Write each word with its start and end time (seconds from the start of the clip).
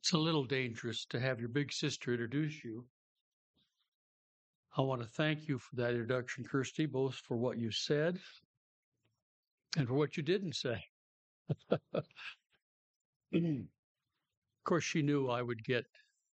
It's 0.00 0.12
a 0.12 0.18
little 0.18 0.44
dangerous 0.44 1.04
to 1.06 1.20
have 1.20 1.38
your 1.38 1.48
big 1.48 1.72
sister 1.72 2.12
introduce 2.12 2.64
you. 2.64 2.84
I 4.76 4.80
want 4.80 5.02
to 5.02 5.06
thank 5.06 5.48
you 5.48 5.58
for 5.58 5.76
that 5.76 5.90
introduction, 5.90 6.44
Kirsty, 6.44 6.86
both 6.86 7.14
for 7.14 7.36
what 7.36 7.58
you 7.58 7.70
said 7.70 8.18
and 9.76 9.86
for 9.86 9.94
what 9.94 10.16
you 10.16 10.22
didn't 10.22 10.56
say. 10.56 10.82
of 11.70 12.04
course, 14.64 14.84
she 14.84 15.02
knew 15.02 15.28
I 15.28 15.42
would 15.42 15.62
get 15.62 15.84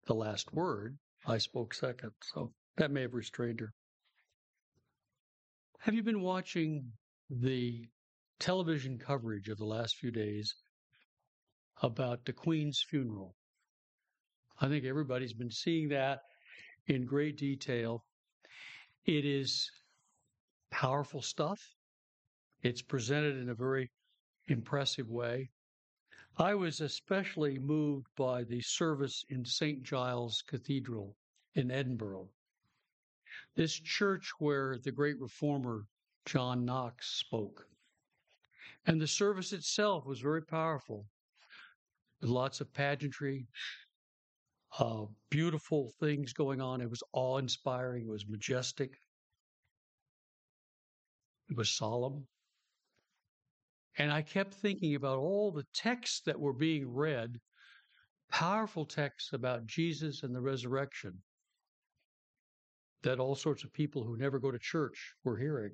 the 0.06 0.14
last 0.14 0.52
word. 0.52 0.98
I 1.26 1.38
spoke 1.38 1.74
second, 1.74 2.12
so 2.22 2.52
that 2.76 2.90
may 2.90 3.02
have 3.02 3.14
restrained 3.14 3.60
her. 3.60 3.72
Have 5.80 5.94
you 5.94 6.02
been 6.02 6.20
watching 6.20 6.92
the 7.30 7.86
television 8.38 8.98
coverage 8.98 9.48
of 9.48 9.58
the 9.58 9.64
last 9.64 9.96
few 9.96 10.10
days 10.10 10.54
about 11.82 12.24
the 12.24 12.32
Queen's 12.32 12.82
funeral? 12.88 13.34
I 14.60 14.68
think 14.68 14.84
everybody's 14.84 15.34
been 15.34 15.50
seeing 15.50 15.88
that 15.90 16.20
in 16.86 17.04
great 17.04 17.36
detail. 17.36 18.04
It 19.04 19.24
is 19.24 19.70
powerful 20.70 21.22
stuff. 21.22 21.60
It's 22.62 22.82
presented 22.82 23.36
in 23.36 23.50
a 23.50 23.54
very 23.54 23.90
impressive 24.48 25.08
way. 25.10 25.50
I 26.38 26.54
was 26.54 26.80
especially 26.80 27.58
moved 27.58 28.08
by 28.16 28.44
the 28.44 28.60
service 28.60 29.24
in 29.28 29.44
St. 29.44 29.82
Giles 29.82 30.42
Cathedral 30.46 31.16
in 31.54 31.70
Edinburgh. 31.70 32.28
This 33.54 33.72
church 33.72 34.32
where 34.38 34.78
the 34.78 34.92
great 34.92 35.18
reformer 35.18 35.86
John 36.26 36.64
Knox 36.64 37.08
spoke. 37.08 37.68
And 38.86 39.00
the 39.00 39.06
service 39.06 39.52
itself 39.52 40.06
was 40.06 40.20
very 40.20 40.42
powerful, 40.42 41.06
lots 42.22 42.60
of 42.60 42.72
pageantry, 42.72 43.46
uh, 44.78 45.04
beautiful 45.30 45.92
things 46.00 46.32
going 46.32 46.60
on. 46.60 46.80
It 46.80 46.90
was 46.90 47.02
awe 47.12 47.38
inspiring, 47.38 48.06
it 48.06 48.10
was 48.10 48.26
majestic, 48.28 48.90
it 51.48 51.56
was 51.56 51.70
solemn. 51.70 52.26
And 53.98 54.12
I 54.12 54.22
kept 54.22 54.52
thinking 54.54 54.94
about 54.94 55.18
all 55.18 55.50
the 55.50 55.66
texts 55.72 56.20
that 56.26 56.38
were 56.38 56.52
being 56.52 56.92
read, 56.92 57.40
powerful 58.30 58.84
texts 58.84 59.32
about 59.32 59.66
Jesus 59.66 60.22
and 60.22 60.34
the 60.34 60.40
resurrection 60.40 61.22
that 63.02 63.20
all 63.20 63.34
sorts 63.34 63.64
of 63.64 63.72
people 63.72 64.02
who 64.02 64.16
never 64.16 64.38
go 64.38 64.50
to 64.50 64.58
church 64.58 65.14
were 65.24 65.36
hearing. 65.36 65.72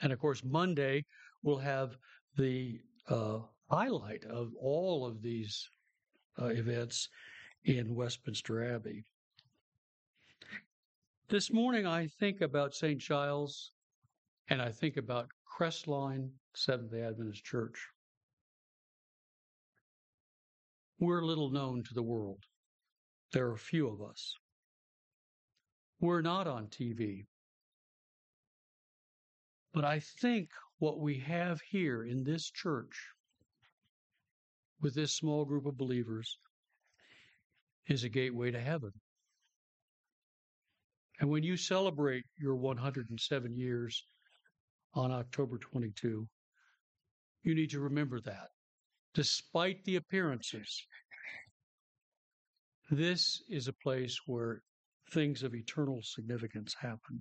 And 0.00 0.12
of 0.12 0.18
course, 0.18 0.42
Monday 0.44 1.04
we'll 1.42 1.58
have 1.58 1.96
the 2.36 2.80
uh, 3.08 3.40
highlight 3.70 4.24
of 4.24 4.52
all 4.60 5.06
of 5.06 5.22
these 5.22 5.68
uh, 6.40 6.46
events 6.46 7.08
in 7.64 7.94
Westminster 7.94 8.74
Abbey. 8.74 9.04
This 11.28 11.52
morning, 11.52 11.86
I 11.86 12.08
think 12.08 12.40
about 12.40 12.74
St. 12.74 12.98
Giles 12.98 13.70
and 14.48 14.60
I 14.60 14.70
think 14.70 14.96
about 14.96 15.28
Crestline 15.46 16.30
Seventh 16.54 16.90
day 16.90 17.02
Adventist 17.02 17.44
Church. 17.44 17.78
We're 20.98 21.22
little 21.22 21.50
known 21.50 21.84
to 21.84 21.94
the 21.94 22.02
world. 22.02 22.42
There 23.32 23.48
are 23.48 23.56
few 23.56 23.88
of 23.88 24.02
us. 24.02 24.34
We're 26.00 26.22
not 26.22 26.48
on 26.48 26.66
TV. 26.66 27.26
But 29.72 29.84
I 29.84 30.00
think 30.00 30.48
what 30.78 30.98
we 30.98 31.18
have 31.18 31.60
here 31.60 32.02
in 32.04 32.24
this 32.24 32.50
church 32.50 33.10
with 34.80 34.94
this 34.94 35.14
small 35.14 35.44
group 35.44 35.66
of 35.66 35.76
believers 35.76 36.38
is 37.88 38.04
a 38.04 38.08
gateway 38.08 38.50
to 38.50 38.60
heaven. 38.60 38.92
And 41.20 41.28
when 41.28 41.42
you 41.42 41.56
celebrate 41.56 42.24
your 42.38 42.56
107 42.56 43.56
years 43.56 44.04
on 44.94 45.12
October 45.12 45.58
22, 45.58 46.26
you 47.42 47.54
need 47.54 47.70
to 47.70 47.80
remember 47.80 48.20
that. 48.20 48.48
Despite 49.14 49.84
the 49.84 49.96
appearances, 49.96 50.86
this 52.90 53.42
is 53.48 53.68
a 53.68 53.72
place 53.72 54.18
where 54.26 54.62
things 55.12 55.42
of 55.42 55.54
eternal 55.54 56.00
significance 56.02 56.74
happen. 56.80 57.20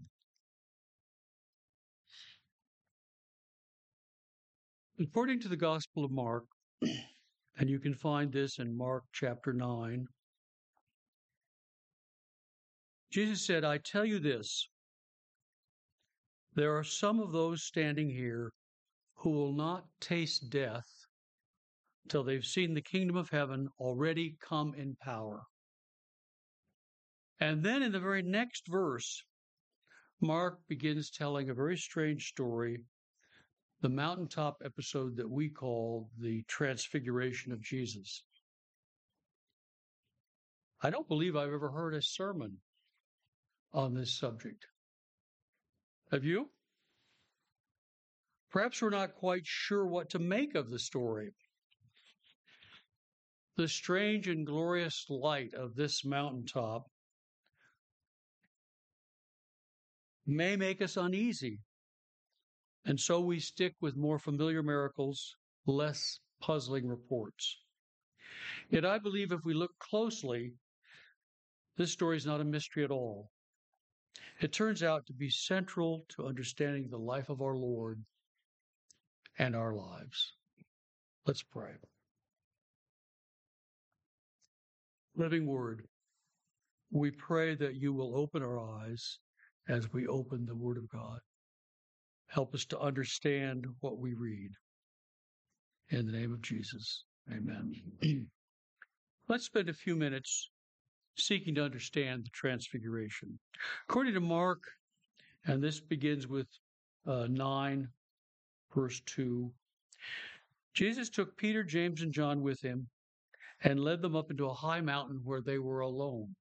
According 5.01 5.39
to 5.41 5.47
the 5.47 5.57
Gospel 5.57 6.05
of 6.05 6.11
Mark, 6.11 6.45
and 7.59 7.69
you 7.69 7.77
can 7.77 7.93
find 7.93 8.31
this 8.31 8.57
in 8.57 8.75
Mark 8.75 9.03
chapter 9.11 9.51
9, 9.51 10.07
Jesus 13.11 13.45
said, 13.45 13.65
I 13.65 13.79
tell 13.79 14.05
you 14.05 14.19
this 14.19 14.69
there 16.55 16.77
are 16.77 16.83
some 16.83 17.19
of 17.19 17.31
those 17.31 17.63
standing 17.63 18.09
here 18.09 18.51
who 19.17 19.31
will 19.31 19.53
not 19.53 19.83
taste 19.99 20.49
death 20.49 20.87
till 22.07 22.23
they've 22.23 22.45
seen 22.45 22.73
the 22.73 22.81
kingdom 22.81 23.17
of 23.17 23.29
heaven 23.29 23.67
already 23.77 24.37
come 24.41 24.73
in 24.73 24.95
power. 25.01 25.43
And 27.41 27.63
then 27.63 27.83
in 27.83 27.91
the 27.91 27.99
very 27.99 28.21
next 28.21 28.67
verse, 28.69 29.21
Mark 30.21 30.59
begins 30.67 31.09
telling 31.09 31.49
a 31.49 31.53
very 31.53 31.77
strange 31.77 32.27
story 32.27 32.79
the 33.81 33.89
mountaintop 33.89 34.61
episode 34.63 35.15
that 35.17 35.29
we 35.29 35.49
call 35.49 36.09
the 36.19 36.43
Transfiguration 36.47 37.51
of 37.51 37.61
Jesus. 37.61 38.23
I 40.81 40.89
don't 40.89 41.07
believe 41.07 41.35
I've 41.35 41.53
ever 41.53 41.71
heard 41.71 41.93
a 41.93 42.01
sermon 42.01 42.57
on 43.73 43.93
this 43.93 44.17
subject. 44.17 44.65
Have 46.11 46.25
you? 46.25 46.49
Perhaps 48.51 48.81
we're 48.81 48.89
not 48.89 49.15
quite 49.15 49.45
sure 49.45 49.85
what 49.85 50.09
to 50.11 50.19
make 50.19 50.55
of 50.55 50.69
the 50.69 50.79
story. 50.79 51.31
The 53.57 53.67
strange 53.67 54.27
and 54.27 54.45
glorious 54.45 55.05
light 55.09 55.53
of 55.53 55.75
this 55.75 56.03
mountaintop 56.03 56.87
may 60.25 60.55
make 60.55 60.81
us 60.81 60.97
uneasy. 60.97 61.59
And 62.89 62.99
so 62.99 63.19
we 63.19 63.39
stick 63.39 63.75
with 63.81 63.95
more 63.95 64.17
familiar 64.17 64.63
miracles, 64.63 65.35
less 65.67 66.21
puzzling 66.41 66.87
reports. 66.87 67.59
Yet 68.71 68.83
I 68.83 68.97
believe 68.97 69.31
if 69.31 69.45
we 69.45 69.53
look 69.53 69.77
closely, 69.77 70.53
this 71.77 71.91
story 71.91 72.17
is 72.17 72.25
not 72.25 72.41
a 72.41 72.43
mystery 72.43 72.83
at 72.83 72.89
all. 72.89 73.29
It 74.41 74.51
turns 74.51 74.81
out 74.81 75.05
to 75.05 75.13
be 75.13 75.29
central 75.29 76.03
to 76.15 76.25
understanding 76.25 76.87
the 76.89 76.97
life 76.97 77.29
of 77.29 77.43
our 77.43 77.55
Lord 77.55 78.03
and 79.37 79.55
our 79.55 79.75
lives. 79.75 80.33
Let's 81.27 81.43
pray. 81.43 81.73
Living 85.15 85.45
Word, 85.45 85.83
we 86.89 87.11
pray 87.11 87.53
that 87.53 87.75
you 87.75 87.93
will 87.93 88.17
open 88.17 88.41
our 88.41 88.59
eyes 88.59 89.19
as 89.67 89.93
we 89.93 90.07
open 90.07 90.47
the 90.47 90.55
Word 90.55 90.77
of 90.77 90.89
God. 90.89 91.19
Help 92.29 92.53
us 92.53 92.65
to 92.65 92.79
understand 92.79 93.65
what 93.79 93.97
we 93.97 94.13
read. 94.13 94.51
In 95.89 96.05
the 96.05 96.11
name 96.11 96.31
of 96.31 96.41
Jesus, 96.41 97.03
amen. 97.31 97.73
Let's 99.27 99.45
spend 99.45 99.67
a 99.67 99.73
few 99.73 99.95
minutes 99.95 100.51
seeking 101.17 101.55
to 101.55 101.63
understand 101.63 102.25
the 102.25 102.29
transfiguration. 102.29 103.39
According 103.87 104.13
to 104.13 104.19
Mark, 104.19 104.59
and 105.45 105.61
this 105.61 105.79
begins 105.79 106.27
with 106.27 106.47
uh, 107.07 107.25
9, 107.29 107.87
verse 108.75 109.01
2, 109.07 109.51
Jesus 110.75 111.09
took 111.09 111.35
Peter, 111.35 111.63
James, 111.63 112.03
and 112.03 112.13
John 112.13 112.41
with 112.41 112.61
him 112.61 112.87
and 113.63 113.79
led 113.79 114.01
them 114.01 114.15
up 114.15 114.29
into 114.29 114.45
a 114.45 114.53
high 114.53 114.81
mountain 114.81 115.21
where 115.23 115.41
they 115.41 115.57
were 115.57 115.81
alone. 115.81 116.35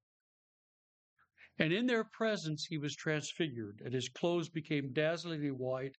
And 1.61 1.73
in 1.73 1.87
their 1.87 2.05
presence 2.05 2.67
he 2.67 2.79
was 2.79 2.95
transfigured, 2.95 3.83
and 3.85 3.93
his 3.93 4.09
clothes 4.09 4.49
became 4.49 4.93
dazzlingly 4.93 5.51
white, 5.51 5.97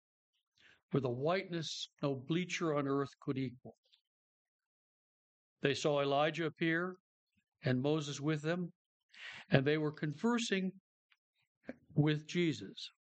with 0.94 1.04
a 1.04 1.10
whiteness 1.10 1.90
no 2.02 2.16
bleacher 2.16 2.74
on 2.74 2.88
earth 2.88 3.20
could 3.20 3.38
equal. 3.38 3.76
They 5.62 5.74
saw 5.74 6.02
Elijah 6.02 6.46
appear 6.46 6.96
and 7.62 7.82
Moses 7.82 8.22
with 8.22 8.42
them, 8.42 8.72
and 9.52 9.66
they 9.66 9.78
were 9.78 9.92
conversing 9.92 10.72
with 11.94 12.26
Jesus. 12.26 12.92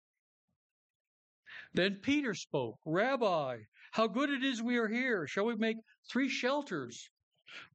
Then 1.73 1.99
Peter 2.01 2.33
spoke, 2.33 2.79
Rabbi, 2.85 3.59
how 3.93 4.07
good 4.07 4.29
it 4.29 4.43
is 4.43 4.61
we 4.61 4.77
are 4.77 4.89
here. 4.89 5.25
Shall 5.27 5.45
we 5.45 5.55
make 5.55 5.77
three 6.11 6.27
shelters? 6.27 7.09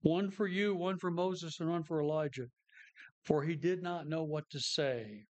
One 0.02 0.30
for 0.30 0.46
you, 0.46 0.74
one 0.74 0.98
for 0.98 1.10
Moses, 1.10 1.58
and 1.58 1.70
one 1.70 1.84
for 1.84 2.02
Elijah 2.02 2.48
for 3.24 3.42
he 3.42 3.54
did 3.54 3.82
not 3.82 4.08
know 4.08 4.22
what 4.22 4.48
to 4.50 4.60
say. 4.60 5.24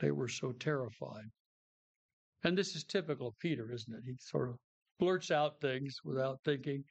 They 0.00 0.10
were 0.10 0.28
so 0.28 0.52
terrified. 0.52 1.30
And 2.44 2.56
this 2.56 2.76
is 2.76 2.84
typical 2.84 3.28
of 3.28 3.38
Peter, 3.38 3.72
isn't 3.72 3.94
it? 3.94 4.02
He 4.04 4.14
sort 4.20 4.50
of 4.50 4.56
blurts 4.98 5.30
out 5.30 5.60
things 5.60 6.00
without 6.04 6.38
thinking. 6.44 6.84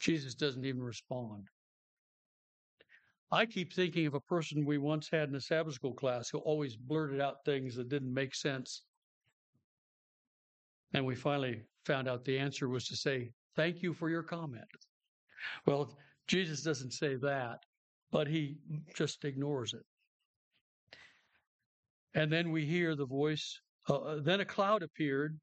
Jesus 0.00 0.34
doesn't 0.34 0.64
even 0.64 0.82
respond. 0.82 1.48
I 3.32 3.44
keep 3.44 3.72
thinking 3.72 4.06
of 4.06 4.14
a 4.14 4.20
person 4.20 4.64
we 4.64 4.78
once 4.78 5.08
had 5.10 5.28
in 5.28 5.34
a 5.34 5.40
Sabbath 5.40 5.74
school 5.74 5.94
class 5.94 6.28
who 6.28 6.38
always 6.38 6.76
blurted 6.76 7.20
out 7.20 7.44
things 7.44 7.74
that 7.74 7.88
didn't 7.88 8.14
make 8.14 8.34
sense. 8.34 8.84
And 10.94 11.04
we 11.04 11.16
finally 11.16 11.62
found 11.84 12.08
out 12.08 12.24
the 12.24 12.38
answer 12.38 12.68
was 12.68 12.86
to 12.88 12.96
say, 12.96 13.32
Thank 13.56 13.82
you 13.82 13.92
for 13.94 14.10
your 14.10 14.22
comment. 14.22 14.64
Well, 15.66 15.96
Jesus 16.28 16.62
doesn't 16.62 16.92
say 16.92 17.16
that, 17.16 17.65
but 18.10 18.26
he 18.26 18.56
just 18.94 19.24
ignores 19.24 19.74
it. 19.74 19.84
And 22.14 22.32
then 22.32 22.50
we 22.50 22.64
hear 22.64 22.94
the 22.94 23.06
voice. 23.06 23.60
Uh, 23.88 23.96
uh 23.96 24.20
then 24.20 24.40
a 24.40 24.44
cloud 24.44 24.82
appeared, 24.82 25.38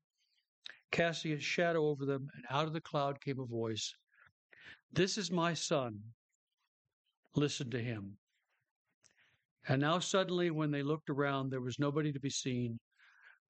casting 0.91 1.31
its 1.31 1.43
shadow 1.43 1.87
over 1.87 2.05
them, 2.05 2.27
and 2.35 2.45
out 2.49 2.67
of 2.67 2.73
the 2.73 2.81
cloud 2.81 3.21
came 3.21 3.39
a 3.39 3.45
voice 3.45 3.93
This 4.91 5.17
is 5.17 5.31
my 5.31 5.53
son. 5.53 5.99
Listen 7.35 7.69
to 7.71 7.79
him. 7.79 8.17
And 9.67 9.81
now, 9.81 9.99
suddenly, 9.99 10.51
when 10.51 10.71
they 10.71 10.83
looked 10.83 11.09
around, 11.09 11.49
there 11.49 11.61
was 11.61 11.79
nobody 11.79 12.11
to 12.11 12.19
be 12.19 12.29
seen 12.29 12.79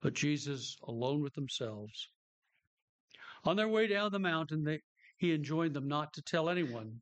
but 0.04 0.13
Jesus 0.13 0.77
alone 0.83 1.21
with 1.21 1.33
themselves. 1.33 2.10
On 3.45 3.56
their 3.56 3.69
way 3.69 3.88
down 3.88 4.12
the 4.12 4.19
mountain, 4.19 4.63
they, 4.63 4.81
he 5.18 5.33
enjoined 5.33 5.74
them 5.74 5.88
not 5.88 6.13
to 6.13 6.21
tell 6.21 6.50
anyone 6.50 7.01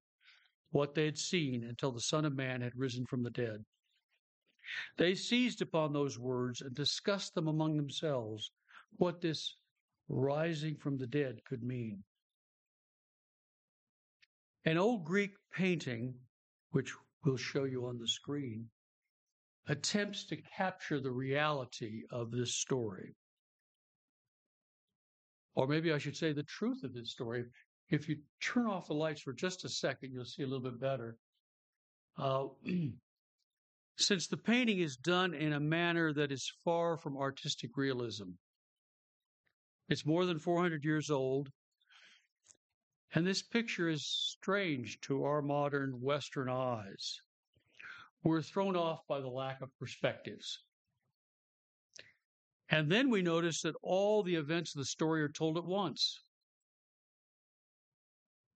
what 0.72 0.96
they 0.96 1.06
had 1.06 1.18
seen 1.18 1.64
until 1.64 1.92
the 1.92 2.02
Son 2.02 2.26
of 2.26 2.36
Man 2.36 2.62
had 2.62 2.76
risen 2.76 3.06
from 3.06 3.24
the 3.24 3.30
dead. 3.30 3.64
They 4.98 5.16
seized 5.16 5.62
upon 5.62 5.94
those 5.94 6.18
words 6.18 6.62
and 6.62 6.74
discussed 6.74 7.36
them 7.36 7.48
among 7.48 7.78
themselves 7.78 8.52
what 8.98 9.22
this 9.22 9.56
rising 10.08 10.76
from 10.76 10.98
the 10.98 11.08
dead 11.08 11.40
could 11.46 11.64
mean. 11.64 12.04
An 14.66 14.78
old 14.78 15.06
Greek 15.06 15.32
painting, 15.54 16.14
which 16.72 16.94
we'll 17.26 17.38
show 17.38 17.64
you 17.64 17.86
on 17.86 17.98
the 17.98 18.08
screen, 18.08 18.70
attempts 19.68 20.26
to 20.26 20.38
capture 20.38 21.00
the 21.00 21.12
reality 21.12 22.04
of 22.12 22.32
this 22.32 22.56
story 22.56 23.16
or 25.56 25.68
maybe 25.68 25.92
I 25.92 25.98
should 25.98 26.16
say 26.16 26.34
the 26.34 26.44
truth 26.44 26.84
of 26.84 26.94
this 26.94 27.12
story. 27.12 27.46
If 27.92 28.08
you 28.08 28.20
turn 28.40 28.68
off 28.68 28.88
the 28.88 28.94
lights 28.94 29.20
for 29.20 29.34
just 29.34 29.66
a 29.66 29.70
second, 29.70 30.14
you'll 30.14 30.24
see 30.24 30.44
a 30.44 30.48
little 30.48 30.64
bit 30.64 30.80
better. 30.80 31.18
Uh, 32.18 32.48
since 33.98 34.28
the 34.28 34.38
painting 34.38 34.80
is 34.80 34.96
done 34.96 35.34
in 35.34 35.52
a 35.52 35.60
manner 35.60 36.14
that 36.14 36.32
is 36.32 36.54
far 36.64 36.96
from 36.96 37.18
artistic 37.18 37.76
realism, 37.76 38.30
it's 39.90 40.06
more 40.06 40.26
than 40.26 40.40
400 40.40 40.86
years 40.86 41.10
old, 41.10 41.50
and 43.14 43.28
this 43.28 43.42
picture 43.42 43.90
is 43.90 44.08
strange 44.08 45.02
to 45.02 45.26
our 45.26 45.42
modern 45.42 46.00
Western 46.00 46.48
eyes. 46.48 47.20
We're 48.24 48.42
thrown 48.42 48.78
off 48.78 49.06
by 49.06 49.20
the 49.20 49.28
lack 49.28 49.62
of 49.62 49.78
perspectives. 49.78 50.60
And 52.70 52.90
then 52.90 53.10
we 53.10 53.22
notice 53.22 53.64
that 53.64 53.76
all 53.84 54.24
the 54.24 54.36
events 54.36 54.74
of 54.74 54.80
the 54.80 54.86
story 54.86 55.22
are 55.22 55.28
told 55.28 55.58
at 55.58 55.66
once. 55.66 56.22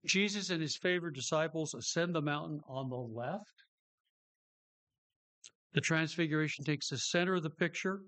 Jesus 0.05 0.49
and 0.49 0.61
his 0.61 0.77
favored 0.77 1.15
disciples 1.15 1.73
ascend 1.73 2.15
the 2.15 2.21
mountain 2.21 2.61
on 2.67 2.89
the 2.89 2.95
left. 2.95 3.63
The 5.73 5.81
transfiguration 5.81 6.63
takes 6.63 6.89
the 6.89 6.97
center 6.97 7.35
of 7.35 7.43
the 7.43 7.49
picture, 7.49 8.01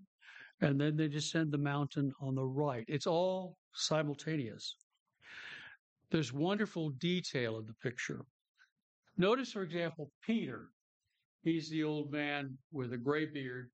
and 0.61 0.79
then 0.79 0.95
they 0.95 1.07
descend 1.07 1.51
the 1.51 1.57
mountain 1.57 2.13
on 2.21 2.35
the 2.35 2.45
right. 2.45 2.85
It's 2.87 3.07
all 3.07 3.57
simultaneous. 3.73 4.75
There's 6.09 6.31
wonderful 6.31 6.91
detail 6.91 7.59
in 7.59 7.65
the 7.65 7.73
picture. 7.73 8.21
Notice, 9.17 9.51
for 9.51 9.63
example, 9.63 10.11
Peter. 10.21 10.69
He's 11.43 11.69
the 11.69 11.83
old 11.83 12.11
man 12.11 12.57
with 12.71 12.93
a 12.93 12.97
gray 12.97 13.25
beard 13.25 13.69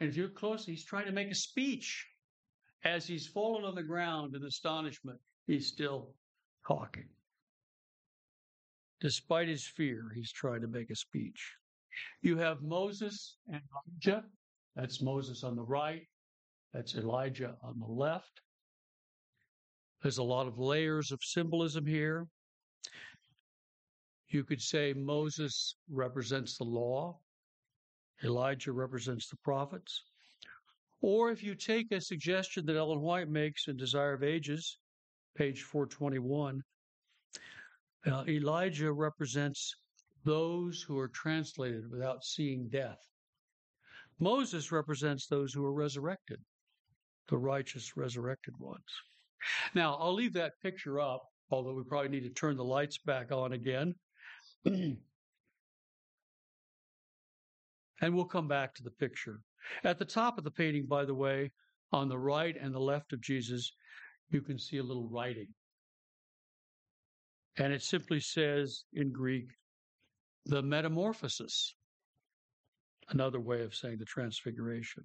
and 0.00 0.08
if 0.08 0.16
you 0.16 0.24
look 0.24 0.34
closely, 0.34 0.74
he's 0.74 0.84
trying 0.84 1.06
to 1.06 1.12
make 1.12 1.30
a 1.30 1.34
speech. 1.34 2.06
As 2.84 3.06
he's 3.06 3.26
fallen 3.26 3.64
on 3.64 3.74
the 3.74 3.82
ground 3.82 4.36
in 4.36 4.44
astonishment, 4.44 5.18
he's 5.46 5.66
still 5.66 6.14
talking. 6.66 7.08
Despite 9.00 9.48
his 9.48 9.66
fear, 9.66 10.10
he's 10.14 10.32
trying 10.32 10.60
to 10.60 10.68
make 10.68 10.90
a 10.90 10.96
speech. 10.96 11.54
You 12.22 12.36
have 12.38 12.62
Moses 12.62 13.36
and 13.52 13.60
Elijah. 14.04 14.24
That's 14.74 15.00
Moses 15.02 15.44
on 15.44 15.56
the 15.56 15.62
right. 15.62 16.06
That's 16.72 16.94
Elijah 16.94 17.56
on 17.62 17.78
the 17.78 17.86
left. 17.86 18.40
There's 20.02 20.18
a 20.18 20.22
lot 20.22 20.46
of 20.46 20.58
layers 20.58 21.10
of 21.10 21.20
symbolism 21.22 21.86
here. 21.86 22.26
You 24.28 24.44
could 24.44 24.60
say 24.60 24.92
Moses 24.92 25.76
represents 25.90 26.58
the 26.58 26.64
law, 26.64 27.18
Elijah 28.22 28.72
represents 28.72 29.28
the 29.28 29.36
prophets. 29.36 30.02
Or 31.00 31.30
if 31.30 31.42
you 31.42 31.54
take 31.54 31.92
a 31.92 32.00
suggestion 32.00 32.66
that 32.66 32.76
Ellen 32.76 33.00
White 33.00 33.28
makes 33.28 33.68
in 33.68 33.76
Desire 33.76 34.12
of 34.12 34.22
Ages, 34.22 34.78
page 35.36 35.62
421, 35.62 36.62
uh, 38.06 38.24
Elijah 38.28 38.92
represents 38.92 39.74
those 40.24 40.82
who 40.82 40.98
are 40.98 41.08
translated 41.08 41.90
without 41.90 42.24
seeing 42.24 42.68
death. 42.68 42.98
Moses 44.18 44.72
represents 44.72 45.26
those 45.26 45.52
who 45.52 45.64
are 45.64 45.72
resurrected, 45.72 46.40
the 47.28 47.38
righteous 47.38 47.96
resurrected 47.96 48.54
ones. 48.58 49.02
Now, 49.74 49.94
I'll 49.94 50.14
leave 50.14 50.32
that 50.32 50.60
picture 50.60 51.00
up, 51.00 51.22
although 51.50 51.74
we 51.74 51.84
probably 51.84 52.08
need 52.08 52.24
to 52.24 52.30
turn 52.30 52.56
the 52.56 52.64
lights 52.64 52.98
back 52.98 53.30
on 53.32 53.52
again. 53.52 53.94
And 58.00 58.14
we'll 58.14 58.26
come 58.26 58.46
back 58.46 58.74
to 58.76 58.84
the 58.84 58.92
picture. 58.92 59.40
At 59.82 59.98
the 59.98 60.04
top 60.04 60.38
of 60.38 60.44
the 60.44 60.52
painting, 60.52 60.86
by 60.86 61.04
the 61.04 61.16
way, 61.16 61.50
on 61.92 62.08
the 62.08 62.18
right 62.18 62.56
and 62.56 62.72
the 62.72 62.78
left 62.78 63.12
of 63.12 63.20
Jesus, 63.20 63.72
you 64.30 64.40
can 64.40 64.56
see 64.56 64.76
a 64.76 64.84
little 64.84 65.08
writing. 65.08 65.48
And 67.58 67.72
it 67.72 67.82
simply 67.82 68.20
says 68.20 68.84
in 68.92 69.10
Greek, 69.10 69.48
the 70.44 70.62
metamorphosis, 70.62 71.74
another 73.08 73.40
way 73.40 73.62
of 73.62 73.74
saying 73.74 73.98
the 73.98 74.04
transfiguration. 74.04 75.04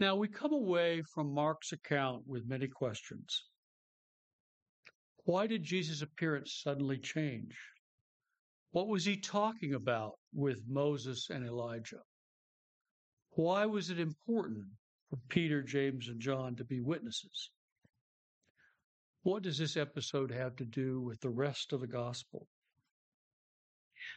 Now 0.00 0.16
we 0.16 0.28
come 0.28 0.52
away 0.52 1.02
from 1.14 1.32
Mark's 1.32 1.72
account 1.72 2.22
with 2.26 2.48
many 2.48 2.66
questions. 2.66 3.44
Why 5.24 5.46
did 5.46 5.62
Jesus' 5.62 6.02
appearance 6.02 6.60
suddenly 6.62 6.98
change? 6.98 7.54
What 8.72 8.88
was 8.88 9.04
he 9.04 9.16
talking 9.16 9.74
about 9.74 10.14
with 10.32 10.62
Moses 10.66 11.28
and 11.30 11.46
Elijah? 11.46 12.02
Why 13.30 13.66
was 13.66 13.90
it 13.90 14.00
important 14.00 14.64
for 15.10 15.18
Peter, 15.28 15.62
James, 15.62 16.08
and 16.08 16.20
John 16.20 16.56
to 16.56 16.64
be 16.64 16.80
witnesses? 16.80 17.50
What 19.24 19.42
does 19.42 19.56
this 19.56 19.78
episode 19.78 20.30
have 20.32 20.54
to 20.56 20.66
do 20.66 21.00
with 21.00 21.18
the 21.22 21.30
rest 21.30 21.72
of 21.72 21.80
the 21.80 21.86
gospel? 21.86 22.46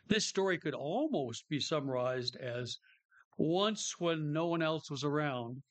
This 0.06 0.26
story 0.26 0.58
could 0.58 0.74
almost 0.74 1.48
be 1.48 1.62
summarized 1.62 2.36
as 2.36 2.78
once 3.38 3.96
when 4.00 4.34
no 4.34 4.48
one 4.48 4.62
else 4.62 4.92
was 4.92 5.06
around, 5.06 5.64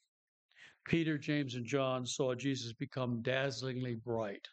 Peter, 0.86 1.18
James, 1.18 1.54
and 1.54 1.66
John 1.66 2.06
saw 2.06 2.34
Jesus 2.34 2.72
become 2.72 3.20
dazzlingly 3.20 3.96
bright. 3.96 4.48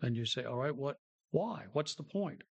And 0.00 0.16
you 0.16 0.24
say, 0.24 0.44
all 0.44 0.56
right, 0.56 0.74
what 0.74 0.96
why? 1.30 1.66
What's 1.74 1.94
the 1.94 2.04
point? 2.04 2.42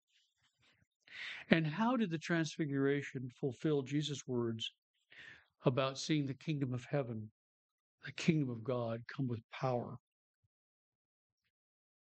And 1.49 1.65
how 1.65 1.97
did 1.97 2.11
the 2.11 2.19
Transfiguration 2.19 3.31
fulfill 3.41 3.81
Jesus' 3.81 4.27
words 4.27 4.71
about 5.65 5.97
seeing 5.97 6.27
the 6.27 6.35
kingdom 6.35 6.75
of 6.75 6.85
heaven, 6.85 7.31
the 8.05 8.11
kingdom 8.11 8.51
of 8.51 8.63
God, 8.63 9.01
come 9.07 9.27
with 9.27 9.41
power? 9.51 9.97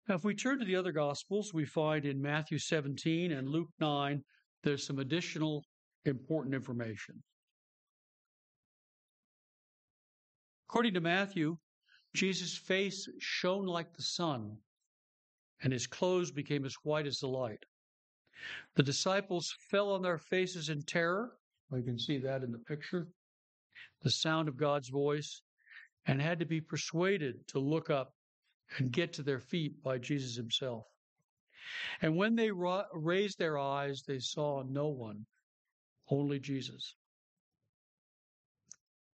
Now, 0.07 0.15
if 0.15 0.23
we 0.23 0.35
turn 0.35 0.59
to 0.59 0.65
the 0.65 0.75
other 0.75 0.91
Gospels, 0.91 1.53
we 1.53 1.65
find 1.65 2.05
in 2.05 2.21
Matthew 2.21 2.59
17 2.59 3.31
and 3.31 3.49
Luke 3.49 3.69
9, 3.79 4.23
there's 4.63 4.85
some 4.85 4.99
additional 4.99 5.65
important 6.05 6.53
information. 6.53 7.23
According 10.69 10.93
to 10.93 11.01
Matthew, 11.01 11.57
Jesus' 12.13 12.57
face 12.57 13.07
shone 13.19 13.65
like 13.65 13.93
the 13.93 14.03
sun, 14.03 14.57
and 15.63 15.73
his 15.73 15.87
clothes 15.87 16.31
became 16.31 16.65
as 16.65 16.75
white 16.83 17.07
as 17.07 17.19
the 17.19 17.27
light. 17.27 17.63
The 18.75 18.83
disciples 18.83 19.55
fell 19.71 19.91
on 19.91 20.01
their 20.01 20.17
faces 20.17 20.69
in 20.69 20.83
terror. 20.83 21.31
We 21.71 21.81
can 21.81 21.97
see 21.97 22.19
that 22.19 22.43
in 22.43 22.51
the 22.51 22.59
picture. 22.59 23.07
The 24.01 24.11
sound 24.11 24.49
of 24.49 24.57
God's 24.57 24.89
voice, 24.89 25.41
and 26.05 26.21
had 26.21 26.39
to 26.39 26.45
be 26.45 26.61
persuaded 26.61 27.47
to 27.47 27.59
look 27.59 27.89
up 27.89 28.14
and 28.77 28.91
get 28.91 29.13
to 29.13 29.23
their 29.23 29.39
feet 29.39 29.81
by 29.83 29.97
Jesus 29.97 30.35
himself. 30.35 30.85
And 32.01 32.15
when 32.15 32.35
they 32.35 32.51
ra- 32.51 32.85
raised 32.93 33.37
their 33.37 33.57
eyes, 33.57 34.03
they 34.03 34.19
saw 34.19 34.63
no 34.63 34.87
one, 34.89 35.25
only 36.09 36.39
Jesus. 36.39 36.95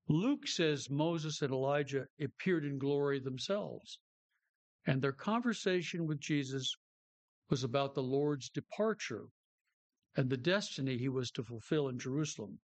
Luke 0.09 0.47
says 0.47 0.89
Moses 0.89 1.43
and 1.43 1.53
Elijah 1.53 2.07
appeared 2.21 2.65
in 2.65 2.79
glory 2.79 3.21
themselves 3.21 3.99
and 4.89 5.03
their 5.03 5.13
conversation 5.13 6.07
with 6.07 6.19
Jesus 6.19 6.75
was 7.51 7.63
about 7.63 7.95
the 7.95 8.03
Lord's 8.03 8.49
departure 8.49 9.27
and 10.17 10.31
the 10.31 10.37
destiny 10.39 10.97
he 10.97 11.11
was 11.11 11.31
to 11.33 11.45
fulfill 11.45 11.89
in 11.89 11.99
Jerusalem. 11.99 12.59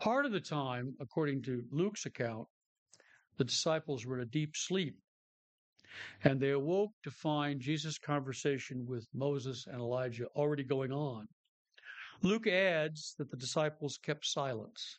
Part 0.00 0.24
of 0.24 0.32
the 0.32 0.40
time, 0.40 0.96
according 0.98 1.42
to 1.42 1.66
Luke's 1.70 2.06
account, 2.06 2.48
the 3.36 3.44
disciples 3.44 4.06
were 4.06 4.16
in 4.16 4.22
a 4.22 4.30
deep 4.30 4.56
sleep, 4.56 4.96
and 6.24 6.40
they 6.40 6.50
awoke 6.50 6.92
to 7.02 7.10
find 7.10 7.60
Jesus' 7.60 7.98
conversation 7.98 8.86
with 8.86 9.06
Moses 9.14 9.66
and 9.66 9.80
Elijah 9.80 10.26
already 10.34 10.64
going 10.64 10.92
on. 10.92 11.28
Luke 12.22 12.46
adds 12.46 13.14
that 13.18 13.30
the 13.30 13.36
disciples 13.36 13.98
kept 13.98 14.24
silence 14.24 14.98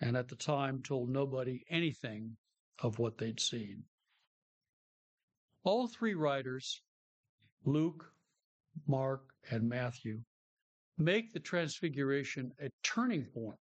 and 0.00 0.16
at 0.16 0.28
the 0.28 0.36
time 0.36 0.82
told 0.82 1.08
nobody 1.08 1.64
anything 1.70 2.36
of 2.80 2.98
what 2.98 3.18
they'd 3.18 3.40
seen. 3.40 3.82
All 5.64 5.88
three 5.88 6.14
writers, 6.14 6.80
Luke, 7.64 8.12
Mark, 8.86 9.22
and 9.50 9.68
Matthew, 9.68 10.20
make 10.96 11.32
the 11.32 11.40
Transfiguration 11.40 12.52
a 12.60 12.70
turning 12.82 13.24
point 13.24 13.58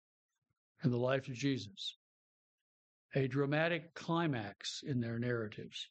in 0.83 0.91
the 0.91 0.99
life 0.99 1.29
of 1.29 1.35
Jesus, 1.35 1.97
a 3.15 3.29
dramatic 3.29 3.95
climax 3.95 4.83
in 4.85 5.01
their 5.01 5.19
narratives. 5.19 5.89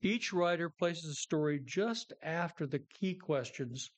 Each 0.00 0.32
writer 0.32 0.70
places 0.70 1.04
the 1.04 1.14
story 1.14 1.60
just 1.64 2.12
after 2.22 2.66
the 2.66 2.78
key 2.78 3.14
questions 3.14 3.90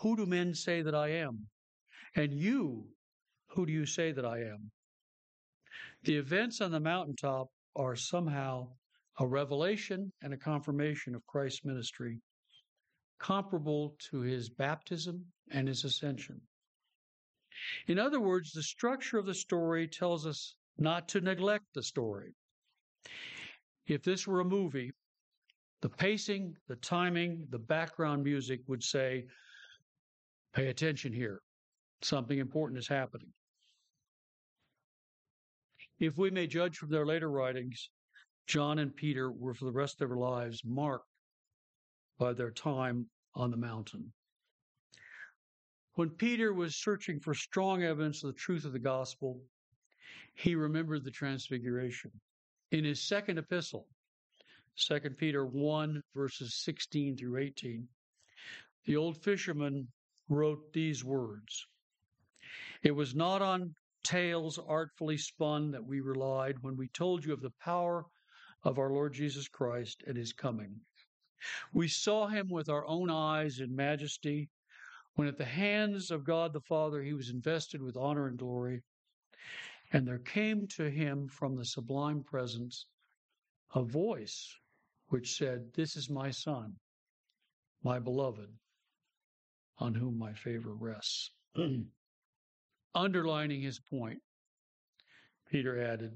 Who 0.00 0.16
do 0.16 0.26
men 0.26 0.54
say 0.54 0.82
that 0.82 0.94
I 0.94 1.08
am? 1.08 1.48
And 2.14 2.32
you, 2.32 2.88
who 3.48 3.66
do 3.66 3.72
you 3.72 3.86
say 3.86 4.12
that 4.12 4.24
I 4.24 4.38
am? 4.40 4.70
The 6.02 6.16
events 6.16 6.60
on 6.60 6.70
the 6.70 6.80
mountaintop 6.80 7.48
are 7.76 7.96
somehow 7.96 8.68
a 9.18 9.26
revelation 9.26 10.12
and 10.22 10.32
a 10.32 10.38
confirmation 10.38 11.14
of 11.14 11.26
Christ's 11.26 11.64
ministry 11.64 12.20
comparable 13.18 13.96
to 14.10 14.20
his 14.20 14.48
baptism 14.48 15.26
and 15.50 15.68
his 15.68 15.84
ascension. 15.84 16.40
In 17.86 17.98
other 17.98 18.20
words, 18.20 18.52
the 18.52 18.62
structure 18.62 19.18
of 19.18 19.26
the 19.26 19.34
story 19.34 19.86
tells 19.86 20.26
us 20.26 20.54
not 20.80 21.08
to 21.08 21.20
neglect 21.20 21.66
the 21.74 21.82
story. 21.82 22.34
If 23.86 24.02
this 24.02 24.26
were 24.26 24.40
a 24.40 24.44
movie, 24.44 24.92
the 25.82 25.88
pacing, 25.88 26.56
the 26.68 26.76
timing, 26.76 27.46
the 27.50 27.58
background 27.58 28.24
music 28.24 28.60
would 28.66 28.82
say, 28.82 29.26
pay 30.54 30.68
attention 30.68 31.12
here. 31.12 31.40
Something 32.02 32.38
important 32.38 32.78
is 32.78 32.88
happening. 32.88 33.32
If 35.98 36.16
we 36.16 36.30
may 36.30 36.46
judge 36.46 36.78
from 36.78 36.90
their 36.90 37.06
later 37.06 37.30
writings, 37.30 37.90
John 38.46 38.78
and 38.78 38.94
Peter 38.94 39.30
were 39.30 39.54
for 39.54 39.66
the 39.66 39.72
rest 39.72 40.00
of 40.00 40.08
their 40.08 40.16
lives 40.16 40.62
marked 40.64 41.06
by 42.18 42.32
their 42.32 42.50
time 42.50 43.06
on 43.34 43.50
the 43.50 43.56
mountain. 43.56 44.12
When 45.94 46.10
Peter 46.10 46.54
was 46.54 46.76
searching 46.76 47.20
for 47.20 47.34
strong 47.34 47.82
evidence 47.82 48.24
of 48.24 48.32
the 48.32 48.38
truth 48.38 48.64
of 48.64 48.72
the 48.72 48.78
gospel, 48.78 49.40
he 50.34 50.54
remembered 50.54 51.04
the 51.04 51.10
transfiguration. 51.10 52.10
In 52.70 52.84
his 52.84 53.02
second 53.02 53.38
epistle, 53.38 53.86
2 54.76 55.00
Peter 55.18 55.44
1, 55.44 56.02
verses 56.14 56.54
16 56.62 57.16
through 57.16 57.38
18, 57.38 57.86
the 58.86 58.96
old 58.96 59.22
fisherman 59.22 59.88
wrote 60.28 60.72
these 60.72 61.04
words 61.04 61.66
It 62.82 62.92
was 62.92 63.14
not 63.14 63.42
on 63.42 63.74
tales 64.04 64.58
artfully 64.58 65.18
spun 65.18 65.70
that 65.72 65.84
we 65.84 66.00
relied 66.00 66.56
when 66.62 66.76
we 66.76 66.88
told 66.88 67.24
you 67.24 67.32
of 67.32 67.42
the 67.42 67.52
power 67.60 68.06
of 68.62 68.78
our 68.78 68.90
Lord 68.90 69.12
Jesus 69.12 69.48
Christ 69.48 70.02
and 70.06 70.16
his 70.16 70.32
coming. 70.32 70.80
We 71.72 71.88
saw 71.88 72.28
him 72.28 72.48
with 72.48 72.68
our 72.68 72.86
own 72.86 73.10
eyes 73.10 73.60
in 73.60 73.74
majesty 73.74 74.48
when 75.14 75.28
at 75.28 75.38
the 75.38 75.44
hands 75.44 76.10
of 76.10 76.24
God 76.24 76.52
the 76.52 76.60
Father 76.60 77.02
he 77.02 77.12
was 77.12 77.30
invested 77.30 77.82
with 77.82 77.96
honor 77.96 78.26
and 78.28 78.38
glory. 78.38 78.82
And 79.92 80.06
there 80.06 80.18
came 80.18 80.68
to 80.68 80.88
him 80.88 81.26
from 81.28 81.56
the 81.56 81.64
sublime 81.64 82.22
presence 82.22 82.86
a 83.74 83.82
voice 83.82 84.56
which 85.08 85.36
said, 85.36 85.72
This 85.74 85.96
is 85.96 86.08
my 86.08 86.30
Son, 86.30 86.74
my 87.82 87.98
beloved, 87.98 88.48
on 89.78 89.94
whom 89.94 90.18
my 90.18 90.32
favor 90.32 90.74
rests. 90.74 91.32
Underlining 92.94 93.62
his 93.62 93.80
point, 93.80 94.20
Peter 95.48 95.80
added, 95.80 96.12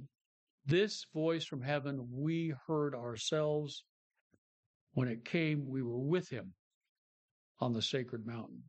This 0.64 1.07
voice 1.12 1.45
from 1.45 1.62
heaven 1.62 2.09
we 2.12 2.54
heard 2.66 2.95
ourselves 2.95 3.85
when 4.93 5.09
it 5.09 5.25
came, 5.25 5.66
we 5.66 5.83
were 5.83 5.99
with 5.99 6.28
him 6.28 6.54
on 7.59 7.73
the 7.73 7.83
sacred 7.83 8.25
mountain. 8.25 8.62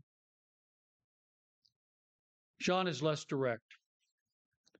John 2.59 2.87
is 2.87 3.03
less 3.03 3.25
direct, 3.25 3.75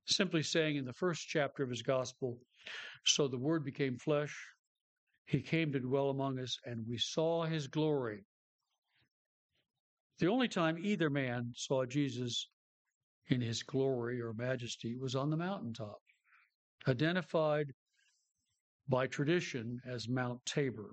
simply 0.06 0.42
saying 0.42 0.76
in 0.76 0.84
the 0.84 0.92
first 0.92 1.28
chapter 1.28 1.62
of 1.62 1.70
his 1.70 1.82
gospel, 1.82 2.38
So 3.04 3.28
the 3.28 3.38
Word 3.38 3.64
became 3.64 3.98
flesh, 3.98 4.34
he 5.26 5.40
came 5.40 5.72
to 5.72 5.80
dwell 5.80 6.10
among 6.10 6.38
us, 6.38 6.58
and 6.64 6.86
we 6.88 6.98
saw 6.98 7.44
his 7.44 7.66
glory. 7.66 8.24
The 10.18 10.28
only 10.28 10.48
time 10.48 10.78
either 10.78 11.10
man 11.10 11.52
saw 11.54 11.84
Jesus 11.84 12.48
in 13.28 13.40
his 13.40 13.62
glory 13.62 14.20
or 14.20 14.32
majesty 14.32 14.96
was 14.96 15.14
on 15.14 15.30
the 15.30 15.36
mountaintop, 15.36 15.98
identified 16.86 17.72
by 18.88 19.06
tradition 19.08 19.80
as 19.84 20.08
Mount 20.08 20.44
Tabor. 20.46 20.92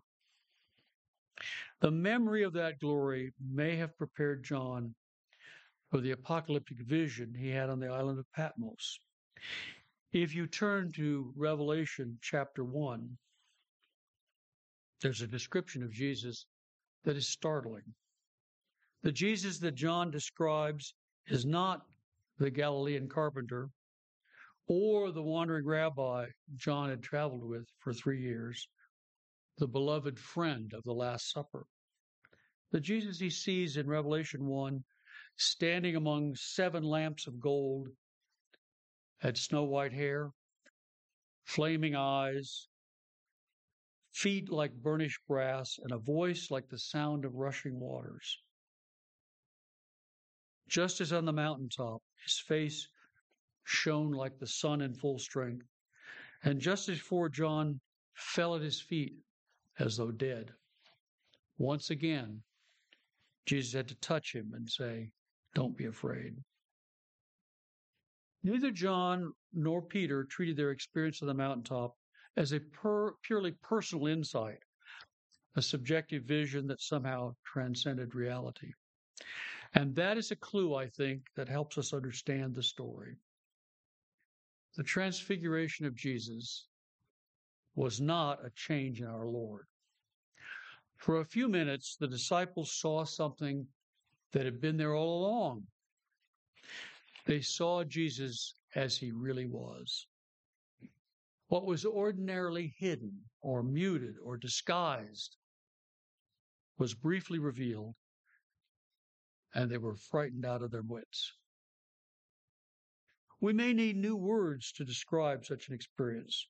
The 1.81 1.91
memory 1.91 2.43
of 2.43 2.53
that 2.53 2.79
glory 2.79 3.33
may 3.39 3.75
have 3.75 3.97
prepared 3.97 4.43
John 4.43 4.95
for 5.93 6.01
the 6.01 6.09
apocalyptic 6.09 6.79
vision 6.79 7.35
he 7.37 7.51
had 7.51 7.69
on 7.69 7.79
the 7.79 7.87
island 7.87 8.17
of 8.17 8.25
Patmos. 8.33 8.99
If 10.11 10.33
you 10.33 10.47
turn 10.47 10.91
to 10.93 11.31
Revelation 11.37 12.17
chapter 12.19 12.63
1, 12.63 13.15
there's 15.03 15.21
a 15.21 15.27
description 15.27 15.83
of 15.83 15.91
Jesus 15.91 16.47
that 17.03 17.15
is 17.15 17.27
startling. 17.27 17.83
The 19.03 19.11
Jesus 19.11 19.59
that 19.59 19.75
John 19.75 20.09
describes 20.09 20.95
is 21.27 21.45
not 21.45 21.83
the 22.39 22.49
Galilean 22.49 23.07
carpenter 23.07 23.69
or 24.67 25.11
the 25.11 25.21
wandering 25.21 25.67
rabbi 25.67 26.25
John 26.55 26.89
had 26.89 27.03
traveled 27.03 27.47
with 27.47 27.67
for 27.77 27.93
three 27.93 28.19
years 28.19 28.67
the 29.59 29.67
beloved 29.67 30.17
friend 30.17 30.73
of 30.73 30.81
the 30.85 30.93
Last 30.93 31.31
Supper. 31.31 31.67
The 32.71 32.79
Jesus 32.79 33.19
he 33.19 33.29
sees 33.29 33.77
in 33.77 33.85
Revelation 33.85 34.47
1, 34.47 34.83
standing 35.37 35.95
among 35.95 36.35
seven 36.35 36.83
lamps 36.83 37.27
of 37.27 37.39
gold, 37.39 37.89
had 39.19 39.37
snow 39.37 39.63
white 39.63 39.93
hair, 39.93 40.31
flaming 41.45 41.95
eyes, 41.95 42.67
feet 44.13 44.49
like 44.49 44.73
burnished 44.73 45.19
brass, 45.27 45.79
and 45.81 45.91
a 45.91 45.97
voice 45.97 46.51
like 46.51 46.67
the 46.69 46.77
sound 46.77 47.25
of 47.25 47.35
rushing 47.35 47.79
waters. 47.79 48.41
Just 50.67 51.01
as 51.01 51.11
on 51.11 51.25
the 51.25 51.33
mountaintop, 51.33 52.01
his 52.23 52.39
face 52.39 52.87
shone 53.63 54.11
like 54.11 54.37
the 54.39 54.47
sun 54.47 54.81
in 54.81 54.93
full 54.93 55.19
strength, 55.19 55.65
and 56.43 56.59
just 56.59 56.89
as 56.89 56.97
before 56.97 57.29
John 57.29 57.79
fell 58.13 58.55
at 58.55 58.61
his 58.61 58.79
feet, 58.81 59.15
as 59.79 59.97
though 59.97 60.11
dead. 60.11 60.51
Once 61.57 61.89
again, 61.89 62.41
Jesus 63.45 63.73
had 63.73 63.87
to 63.87 63.95
touch 63.95 64.33
him 64.33 64.51
and 64.53 64.69
say, 64.69 65.11
Don't 65.53 65.77
be 65.77 65.85
afraid. 65.85 66.35
Neither 68.43 68.71
John 68.71 69.33
nor 69.53 69.81
Peter 69.81 70.23
treated 70.25 70.57
their 70.57 70.71
experience 70.71 71.21
of 71.21 71.27
the 71.27 71.33
mountaintop 71.33 71.95
as 72.35 72.51
a 72.51 72.59
per, 72.59 73.13
purely 73.21 73.51
personal 73.51 74.07
insight, 74.07 74.59
a 75.55 75.61
subjective 75.61 76.23
vision 76.23 76.67
that 76.67 76.81
somehow 76.81 77.35
transcended 77.45 78.15
reality. 78.15 78.73
And 79.75 79.95
that 79.95 80.17
is 80.17 80.31
a 80.31 80.35
clue, 80.35 80.75
I 80.75 80.87
think, 80.87 81.21
that 81.35 81.47
helps 81.47 81.77
us 81.77 81.93
understand 81.93 82.53
the 82.53 82.63
story. 82.63 83.17
The 84.75 84.83
transfiguration 84.83 85.85
of 85.85 85.95
Jesus 85.95 86.67
was 87.75 88.01
not 88.01 88.45
a 88.45 88.51
change 88.51 89.01
in 89.01 89.07
our 89.07 89.27
Lord. 89.27 89.67
For 90.97 91.19
a 91.19 91.25
few 91.25 91.47
minutes, 91.47 91.95
the 91.95 92.07
disciples 92.07 92.71
saw 92.71 93.03
something 93.03 93.67
that 94.33 94.45
had 94.45 94.59
been 94.59 94.77
there 94.77 94.95
all 94.95 95.25
along. 95.25 95.63
They 97.25 97.39
saw 97.39 97.83
Jesus 97.83 98.55
as 98.75 98.97
he 98.97 99.11
really 99.11 99.45
was. 99.45 100.07
What 101.47 101.65
was 101.65 101.85
ordinarily 101.85 102.73
hidden 102.77 103.13
or 103.41 103.63
muted 103.63 104.15
or 104.23 104.37
disguised 104.37 105.37
was 106.79 106.95
briefly 106.95 107.39
revealed, 107.39 107.95
and 109.53 109.69
they 109.69 109.77
were 109.77 109.95
frightened 109.95 110.45
out 110.45 110.63
of 110.63 110.71
their 110.71 110.81
wits. 110.81 111.31
We 113.39 113.53
may 113.53 113.73
need 113.73 113.97
new 113.97 114.15
words 114.15 114.71
to 114.73 114.85
describe 114.85 115.45
such 115.45 115.67
an 115.67 115.75
experience. 115.75 116.47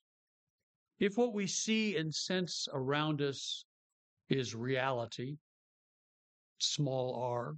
If 1.00 1.18
what 1.18 1.34
we 1.34 1.48
see 1.48 1.98
and 1.98 2.13
sense 2.13 2.68
around 2.72 3.22
us 3.22 3.66
is 4.30 4.56
reality, 4.56 5.36
small 6.60 7.16
r, 7.22 7.56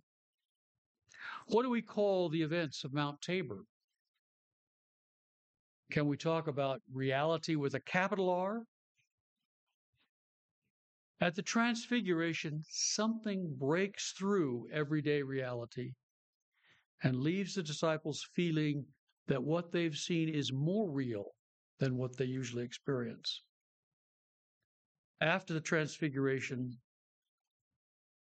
what 1.47 1.63
do 1.63 1.69
we 1.69 1.81
call 1.81 2.29
the 2.29 2.41
events 2.41 2.83
of 2.83 2.93
Mount 2.93 3.21
Tabor? 3.21 3.63
Can 5.91 6.07
we 6.07 6.17
talk 6.17 6.47
about 6.47 6.81
reality 6.91 7.55
with 7.55 7.75
a 7.75 7.79
capital 7.79 8.29
R? 8.29 8.63
At 11.21 11.35
the 11.35 11.41
Transfiguration, 11.41 12.63
something 12.69 13.55
breaks 13.57 14.11
through 14.11 14.67
everyday 14.71 15.21
reality 15.21 15.93
and 17.03 17.21
leaves 17.21 17.53
the 17.53 17.63
disciples 17.63 18.27
feeling 18.33 18.85
that 19.27 19.43
what 19.43 19.71
they've 19.71 19.95
seen 19.95 20.27
is 20.27 20.51
more 20.51 20.91
real 20.91 21.31
than 21.79 21.97
what 21.97 22.17
they 22.17 22.25
usually 22.25 22.63
experience. 22.63 23.41
After 25.21 25.53
the 25.53 25.61
Transfiguration, 25.61 26.79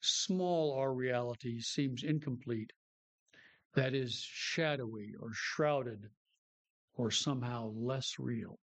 small 0.00 0.72
r 0.72 0.94
reality 0.94 1.60
seems 1.60 2.02
incomplete, 2.02 2.72
that 3.78 3.94
is, 3.94 4.26
shadowy 4.28 5.14
or 5.20 5.30
shrouded 5.32 6.08
or 6.96 7.10
somehow 7.10 7.70
less 7.76 8.16
real. 8.18 8.58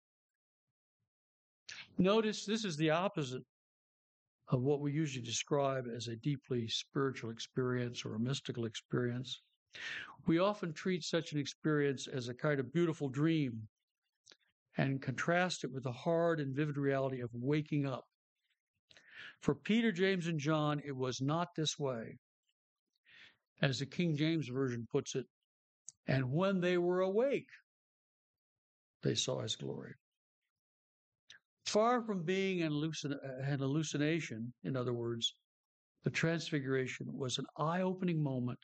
Notice 1.97 2.45
this 2.45 2.65
is 2.65 2.75
the 2.77 2.89
opposite 2.89 3.43
of 4.49 4.61
what 4.61 4.81
we 4.81 4.91
usually 4.91 5.23
describe 5.23 5.85
as 5.95 6.07
a 6.07 6.15
deeply 6.15 6.67
spiritual 6.67 7.29
experience 7.29 8.03
or 8.03 8.15
a 8.15 8.19
mystical 8.19 8.65
experience. 8.65 9.41
We 10.25 10.39
often 10.39 10.73
treat 10.73 11.03
such 11.03 11.31
an 11.31 11.39
experience 11.39 12.07
as 12.07 12.27
a 12.27 12.33
kind 12.33 12.59
of 12.59 12.73
beautiful 12.73 13.09
dream 13.09 13.67
and 14.77 15.01
contrast 15.01 15.63
it 15.63 15.71
with 15.71 15.83
the 15.83 15.91
hard 15.91 16.39
and 16.39 16.55
vivid 16.55 16.77
reality 16.77 17.21
of 17.21 17.29
waking 17.33 17.85
up. 17.85 18.05
For 19.41 19.53
Peter, 19.53 19.91
James, 19.91 20.27
and 20.27 20.39
John, 20.39 20.81
it 20.83 20.95
was 20.95 21.21
not 21.21 21.49
this 21.55 21.77
way. 21.77 22.17
As 23.61 23.79
the 23.79 23.85
King 23.85 24.15
James 24.15 24.47
Version 24.47 24.87
puts 24.91 25.15
it, 25.15 25.25
and 26.07 26.31
when 26.31 26.59
they 26.59 26.77
were 26.77 27.01
awake, 27.01 27.47
they 29.03 29.15
saw 29.15 29.41
his 29.41 29.55
glory. 29.55 29.93
Far 31.65 32.03
from 32.03 32.23
being 32.23 32.61
an, 32.61 32.71
hallucin- 32.71 33.17
an 33.47 33.59
hallucination, 33.59 34.53
in 34.63 34.75
other 34.75 34.93
words, 34.93 35.35
the 36.03 36.09
Transfiguration 36.09 37.07
was 37.13 37.37
an 37.37 37.45
eye 37.57 37.81
opening 37.81 38.21
moment, 38.21 38.59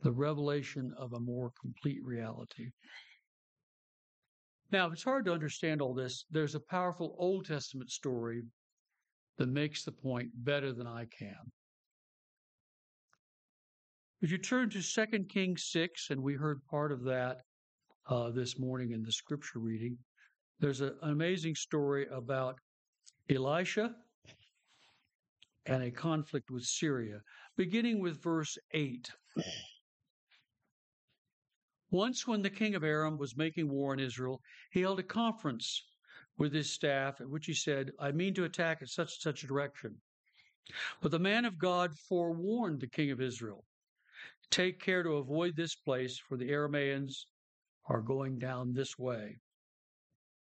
the 0.00 0.12
revelation 0.12 0.92
of 0.96 1.12
a 1.12 1.20
more 1.20 1.52
complete 1.60 2.02
reality. 2.02 2.70
Now, 4.72 4.86
if 4.86 4.94
it's 4.94 5.04
hard 5.04 5.24
to 5.26 5.32
understand 5.32 5.80
all 5.80 5.94
this, 5.94 6.24
there's 6.30 6.54
a 6.54 6.60
powerful 6.60 7.14
Old 7.18 7.46
Testament 7.46 7.90
story 7.90 8.42
that 9.36 9.48
makes 9.48 9.84
the 9.84 9.92
point 9.92 10.30
better 10.34 10.72
than 10.72 10.86
I 10.86 11.04
can. 11.06 11.52
If 14.26 14.32
you 14.32 14.38
turn 14.38 14.70
to 14.70 14.82
2 14.82 15.24
Kings 15.28 15.66
6, 15.66 16.10
and 16.10 16.20
we 16.20 16.34
heard 16.34 16.60
part 16.66 16.90
of 16.90 17.04
that 17.04 17.42
uh, 18.08 18.30
this 18.30 18.58
morning 18.58 18.90
in 18.90 19.04
the 19.04 19.12
scripture 19.12 19.60
reading, 19.60 19.96
there's 20.58 20.80
a, 20.80 20.94
an 21.02 21.12
amazing 21.12 21.54
story 21.54 22.08
about 22.10 22.58
Elisha 23.30 23.94
and 25.66 25.84
a 25.84 25.92
conflict 25.92 26.50
with 26.50 26.64
Syria, 26.64 27.20
beginning 27.56 28.00
with 28.00 28.20
verse 28.20 28.58
8. 28.72 29.08
Once, 31.92 32.26
when 32.26 32.42
the 32.42 32.50
king 32.50 32.74
of 32.74 32.82
Aram 32.82 33.18
was 33.18 33.36
making 33.36 33.70
war 33.70 33.92
on 33.92 34.00
Israel, 34.00 34.40
he 34.72 34.80
held 34.80 34.98
a 34.98 35.04
conference 35.04 35.84
with 36.36 36.52
his 36.52 36.72
staff, 36.72 37.20
at 37.20 37.30
which 37.30 37.46
he 37.46 37.54
said, 37.54 37.92
I 38.00 38.10
mean 38.10 38.34
to 38.34 38.42
attack 38.42 38.80
in 38.80 38.88
such 38.88 39.12
and 39.12 39.20
such 39.20 39.44
a 39.44 39.46
direction. 39.46 39.94
But 41.00 41.12
the 41.12 41.20
man 41.20 41.44
of 41.44 41.60
God 41.60 41.96
forewarned 42.08 42.80
the 42.80 42.88
king 42.88 43.12
of 43.12 43.20
Israel 43.20 43.64
Take 44.50 44.80
care 44.80 45.02
to 45.02 45.16
avoid 45.16 45.56
this 45.56 45.74
place, 45.74 46.18
for 46.18 46.36
the 46.36 46.50
Arameans 46.50 47.26
are 47.88 48.00
going 48.00 48.38
down 48.38 48.72
this 48.72 48.98
way. 48.98 49.38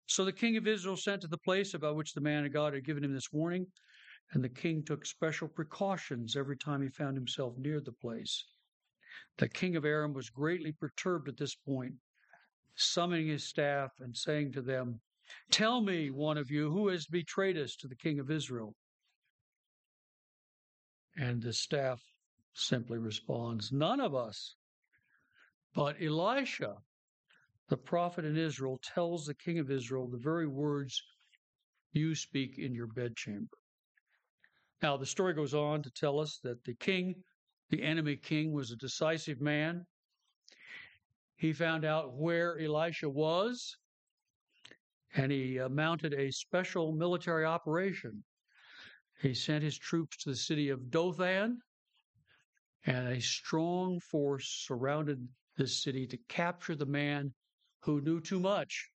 So 0.07 0.25
the 0.25 0.33
king 0.33 0.57
of 0.57 0.67
Israel 0.67 0.97
sent 0.97 1.21
to 1.21 1.27
the 1.27 1.37
place 1.37 1.73
about 1.73 1.95
which 1.95 2.13
the 2.13 2.21
man 2.21 2.45
of 2.45 2.51
God 2.51 2.73
had 2.73 2.83
given 2.83 3.03
him 3.03 3.13
this 3.13 3.31
warning, 3.31 3.67
and 4.33 4.43
the 4.43 4.49
king 4.49 4.83
took 4.83 5.05
special 5.05 5.47
precautions 5.47 6.35
every 6.35 6.57
time 6.57 6.81
he 6.81 6.89
found 6.89 7.15
himself 7.15 7.57
near 7.57 7.79
the 7.79 7.93
place. 7.93 8.45
The 9.37 9.49
king 9.49 9.75
of 9.75 9.85
Aram 9.85 10.13
was 10.13 10.29
greatly 10.29 10.71
perturbed 10.71 11.29
at 11.29 11.37
this 11.37 11.55
point, 11.55 11.95
summoning 12.75 13.27
his 13.27 13.47
staff 13.47 13.91
and 13.99 14.15
saying 14.15 14.53
to 14.53 14.61
them, 14.61 15.01
Tell 15.49 15.81
me, 15.81 16.09
one 16.09 16.37
of 16.37 16.51
you, 16.51 16.71
who 16.71 16.89
has 16.89 17.05
betrayed 17.05 17.57
us 17.57 17.75
to 17.77 17.87
the 17.87 17.95
king 17.95 18.19
of 18.19 18.29
Israel? 18.29 18.75
And 21.15 21.41
the 21.41 21.53
staff 21.53 22.01
simply 22.53 22.97
responds, 22.97 23.71
None 23.71 23.99
of 23.99 24.15
us. 24.15 24.55
But 25.73 26.01
Elisha, 26.01 26.75
the 27.69 27.77
prophet 27.77 28.25
in 28.25 28.37
Israel, 28.37 28.79
tells 28.83 29.25
the 29.25 29.33
king 29.33 29.59
of 29.59 29.71
Israel 29.71 30.07
the 30.07 30.17
very 30.17 30.47
words 30.47 31.01
you 31.93 32.15
speak 32.15 32.57
in 32.57 32.73
your 32.73 32.87
bedchamber. 32.87 33.57
Now, 34.81 34.97
the 34.97 35.05
story 35.05 35.33
goes 35.33 35.53
on 35.53 35.83
to 35.83 35.91
tell 35.91 36.19
us 36.19 36.39
that 36.43 36.63
the 36.63 36.73
king, 36.75 37.23
the 37.69 37.83
enemy 37.83 38.15
king, 38.15 38.51
was 38.51 38.71
a 38.71 38.75
decisive 38.75 39.39
man. 39.39 39.85
He 41.35 41.53
found 41.53 41.85
out 41.85 42.13
where 42.13 42.59
Elisha 42.59 43.09
was 43.09 43.77
and 45.15 45.31
he 45.31 45.59
uh, 45.59 45.69
mounted 45.69 46.13
a 46.13 46.31
special 46.31 46.93
military 46.93 47.45
operation. 47.45 48.23
He 49.21 49.33
sent 49.33 49.63
his 49.63 49.77
troops 49.77 50.17
to 50.17 50.29
the 50.29 50.35
city 50.35 50.69
of 50.69 50.89
Dothan, 50.89 51.59
and 52.85 53.07
a 53.07 53.21
strong 53.21 53.99
force 53.99 54.47
surrounded 54.65 55.27
this 55.57 55.83
city 55.83 56.07
to 56.07 56.17
capture 56.27 56.75
the 56.75 56.85
man 56.85 57.33
who 57.81 58.01
knew 58.01 58.19
too 58.19 58.39
much. 58.39 58.89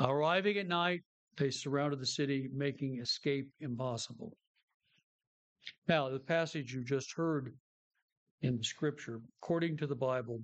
Arriving 0.00 0.58
at 0.58 0.68
night, 0.68 1.02
they 1.36 1.50
surrounded 1.50 2.00
the 2.00 2.06
city, 2.06 2.48
making 2.52 3.00
escape 3.00 3.48
impossible. 3.60 4.36
Now, 5.86 6.08
the 6.08 6.18
passage 6.18 6.72
you 6.72 6.84
just 6.84 7.12
heard 7.12 7.54
in 8.42 8.56
the 8.56 8.64
scripture, 8.64 9.20
according 9.42 9.76
to 9.78 9.86
the 9.86 9.96
Bible, 9.96 10.40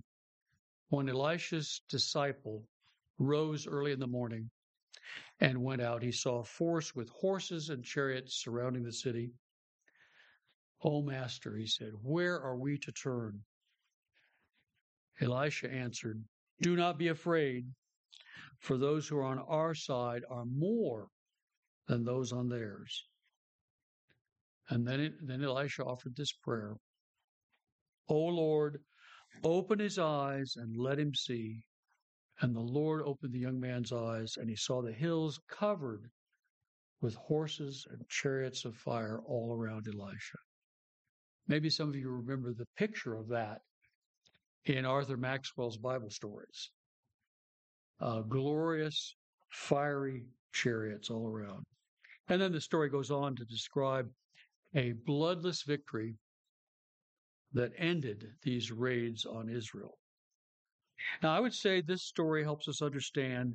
when 0.89 1.09
Elisha's 1.09 1.83
disciple 1.89 2.63
rose 3.19 3.67
early 3.67 3.93
in 3.93 4.01
the 4.01 4.07
morning 4.07 4.51
and 5.41 5.63
went 5.63 5.83
out. 5.83 6.03
He 6.03 6.13
saw 6.13 6.41
a 6.41 6.45
force 6.45 6.95
with 6.95 7.09
horses 7.11 7.71
and 7.71 7.85
chariots 7.85 8.43
surrounding 8.43 8.83
the 8.83 8.93
city. 8.93 9.31
O 10.87 11.01
Master, 11.01 11.57
he 11.57 11.67
said, 11.67 11.93
where 12.03 12.39
are 12.39 12.59
we 12.59 12.77
to 12.77 12.93
turn? 12.93 13.43
Elisha 15.19 15.73
answered, 15.73 16.23
Do 16.61 16.77
not 16.77 16.99
be 16.99 17.09
afraid, 17.09 17.65
for 18.59 18.77
those 18.77 19.09
who 19.09 19.17
are 19.17 19.25
on 19.25 19.39
our 19.39 19.75
side 19.75 20.23
are 20.29 20.45
more 20.45 21.09
than 21.87 22.05
those 22.05 22.33
on 22.33 22.49
theirs. 22.49 23.07
And 24.69 24.87
then, 24.87 25.17
then 25.23 25.43
Elisha 25.43 25.85
offered 25.85 26.17
this 26.17 26.33
prayer 26.33 26.77
O 28.09 28.19
Lord, 28.19 28.83
open 29.43 29.79
his 29.79 29.99
eyes 29.99 30.57
and 30.57 30.77
let 30.77 30.99
him 30.99 31.15
see. 31.15 31.65
And 32.41 32.55
the 32.55 32.61
Lord 32.61 33.01
opened 33.07 33.33
the 33.33 33.39
young 33.39 33.59
man's 33.59 33.93
eyes, 33.93 34.37
and 34.37 34.51
he 34.51 34.57
saw 34.57 34.83
the 34.83 34.93
hills 34.93 35.41
covered 35.49 36.11
with 37.01 37.15
horses 37.15 37.87
and 37.91 38.07
chariots 38.11 38.67
of 38.67 38.77
fire 38.77 39.21
all 39.27 39.55
around 39.55 39.89
Elisha. 39.89 40.39
Maybe 41.47 41.69
some 41.71 41.89
of 41.89 41.97
you 41.97 42.09
remember 42.09 42.53
the 42.53 42.67
picture 42.77 43.15
of 43.15 43.29
that 43.29 43.61
in 44.65 44.87
Arthur 44.87 45.17
Maxwell's 45.17 45.77
Bible 45.77 46.11
stories. 46.11 46.71
Uh, 48.01 48.21
glorious, 48.21 49.17
fiery 49.51 50.25
chariots 50.53 51.11
all 51.11 51.29
around. 51.29 51.65
And 52.29 52.41
then 52.41 52.53
the 52.53 52.61
story 52.61 52.89
goes 52.89 53.11
on 53.11 53.37
to 53.37 53.45
describe 53.45 54.09
a 54.75 54.93
bloodless 55.07 55.63
victory 55.63 56.17
that 57.53 57.73
ended 57.79 58.27
these 58.43 58.73
raids 58.73 59.25
on 59.25 59.49
Israel. 59.49 59.99
Now, 61.23 61.37
I 61.37 61.41
would 61.41 61.55
say 61.55 61.81
this 61.81 62.03
story 62.03 62.43
helps 62.43 62.69
us 62.69 62.83
understand 62.83 63.55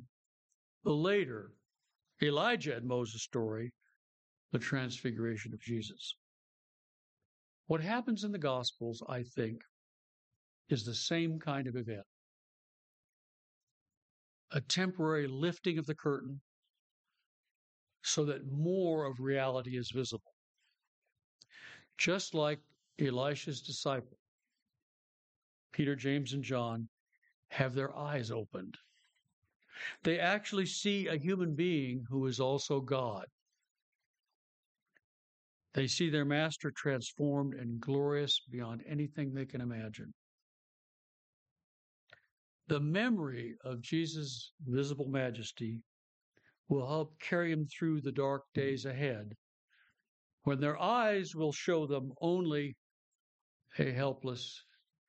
the 0.84 0.92
later 0.92 1.50
Elijah 2.22 2.76
and 2.76 2.86
Moses 2.86 3.22
story, 3.22 3.72
the 4.52 4.58
transfiguration 4.58 5.52
of 5.52 5.60
Jesus. 5.60 6.16
What 7.70 7.82
happens 7.82 8.24
in 8.24 8.32
the 8.32 8.38
Gospels, 8.38 9.00
I 9.08 9.22
think, 9.22 9.62
is 10.70 10.84
the 10.84 10.92
same 10.92 11.38
kind 11.38 11.68
of 11.68 11.76
event 11.76 12.04
a 14.50 14.60
temporary 14.60 15.28
lifting 15.28 15.78
of 15.78 15.86
the 15.86 15.94
curtain 15.94 16.40
so 18.02 18.24
that 18.24 18.50
more 18.50 19.04
of 19.04 19.20
reality 19.20 19.78
is 19.78 19.92
visible. 19.94 20.34
Just 21.96 22.34
like 22.34 22.58
Elisha's 22.98 23.60
disciple, 23.62 24.18
Peter, 25.72 25.94
James, 25.94 26.32
and 26.32 26.42
John 26.42 26.88
have 27.50 27.74
their 27.74 27.96
eyes 27.96 28.32
opened. 28.32 28.78
They 30.02 30.18
actually 30.18 30.66
see 30.66 31.06
a 31.06 31.16
human 31.16 31.54
being 31.54 32.04
who 32.10 32.26
is 32.26 32.40
also 32.40 32.80
God. 32.80 33.26
They 35.74 35.86
see 35.86 36.10
their 36.10 36.24
master 36.24 36.70
transformed 36.70 37.54
and 37.54 37.80
glorious 37.80 38.40
beyond 38.50 38.82
anything 38.88 39.32
they 39.32 39.46
can 39.46 39.60
imagine. 39.60 40.12
The 42.66 42.80
memory 42.80 43.56
of 43.64 43.80
Jesus' 43.80 44.52
visible 44.64 45.08
majesty 45.08 45.80
will 46.68 46.86
help 46.86 47.18
carry 47.20 47.54
them 47.54 47.66
through 47.66 48.00
the 48.00 48.12
dark 48.12 48.42
days 48.54 48.84
ahead 48.84 49.34
when 50.42 50.60
their 50.60 50.80
eyes 50.80 51.34
will 51.34 51.52
show 51.52 51.86
them 51.86 52.12
only 52.20 52.76
a 53.78 53.92
helpless, 53.92 54.64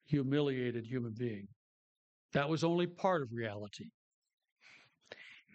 humiliated 0.05 0.85
human 0.85 1.13
being. 1.17 1.47
That 2.33 2.49
was 2.49 2.63
only 2.63 2.87
part 2.87 3.21
of 3.21 3.29
reality. 3.31 3.89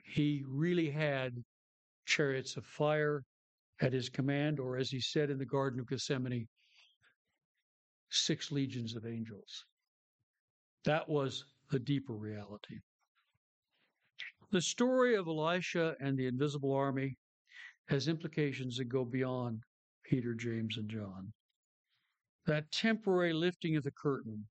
He 0.05 0.43
really 0.47 0.91
had 0.91 1.45
chariots 2.07 2.57
of 2.57 2.65
fire 2.65 3.25
at 3.81 3.93
his 3.93 4.09
command, 4.09 4.59
or 4.59 4.77
as 4.77 4.91
he 4.91 5.01
said 5.01 5.31
in 5.31 5.39
the 5.39 5.45
Garden 5.45 5.81
of 5.81 5.89
Gethsemane, 5.89 6.49
six 8.11 8.51
legions 8.51 8.97
of 8.97 9.07
angels. 9.07 9.65
That 10.85 11.09
was 11.09 11.45
the 11.71 11.79
deeper 11.79 12.15
reality. 12.15 12.81
The 14.53 14.63
story 14.63 15.17
of 15.17 15.27
Elisha 15.27 15.97
and 16.01 16.17
the 16.17 16.27
invisible 16.27 16.73
army 16.73 17.17
has 17.89 18.09
implications 18.09 18.77
that 18.77 18.85
go 18.85 19.05
beyond 19.05 19.63
Peter, 20.05 20.35
James, 20.35 20.77
and 20.79 20.89
John. 20.89 21.33
That 22.47 22.71
temporary 22.71 23.33
lifting 23.33 23.77
of 23.77 23.83
the 23.83 23.91
curtain, 23.91 24.47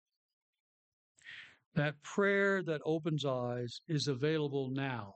that 1.75 2.01
prayer 2.03 2.61
that 2.63 2.81
opens 2.85 3.25
eyes, 3.25 3.79
is 3.87 4.07
available 4.07 4.69
now 4.69 5.15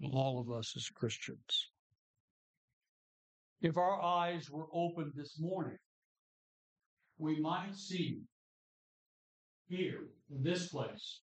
to 0.00 0.08
all 0.08 0.40
of 0.40 0.50
us 0.50 0.72
as 0.76 0.88
Christians. 0.88 1.70
If 3.60 3.76
our 3.76 4.00
eyes 4.00 4.50
were 4.50 4.66
opened 4.72 5.12
this 5.16 5.38
morning, 5.40 5.78
we 7.18 7.40
might 7.40 7.74
see 7.74 8.20
here 9.68 10.08
in 10.30 10.42
this 10.42 10.68
place 10.68 11.20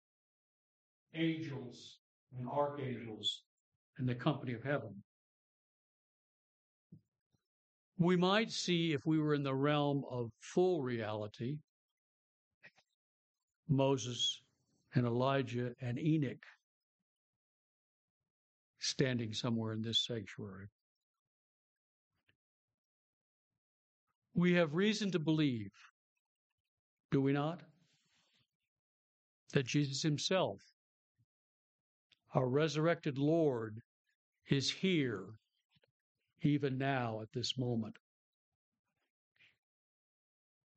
angels 1.14 1.98
and 2.38 2.48
archangels 2.48 3.42
in 3.98 4.06
the 4.06 4.14
company 4.14 4.52
of 4.52 4.62
heaven. 4.62 5.02
We 7.98 8.16
might 8.16 8.50
see, 8.50 8.92
if 8.92 9.04
we 9.04 9.18
were 9.18 9.34
in 9.34 9.42
the 9.42 9.54
realm 9.54 10.04
of 10.10 10.30
full 10.38 10.82
reality, 10.82 11.58
Moses 13.68 14.40
and 14.94 15.04
Elijah 15.04 15.72
and 15.80 15.98
Enoch 15.98 16.44
standing 18.78 19.34
somewhere 19.34 19.72
in 19.72 19.82
this 19.82 20.04
sanctuary. 20.06 20.68
We 24.34 24.54
have 24.54 24.74
reason 24.74 25.10
to 25.12 25.18
believe, 25.18 25.72
do 27.10 27.20
we 27.20 27.32
not? 27.32 27.62
That 29.52 29.66
Jesus 29.66 30.02
Himself, 30.02 30.60
our 32.34 32.48
resurrected 32.48 33.18
Lord, 33.18 33.80
is 34.48 34.70
here, 34.70 35.24
even 36.42 36.78
now 36.78 37.20
at 37.22 37.32
this 37.32 37.58
moment. 37.58 37.96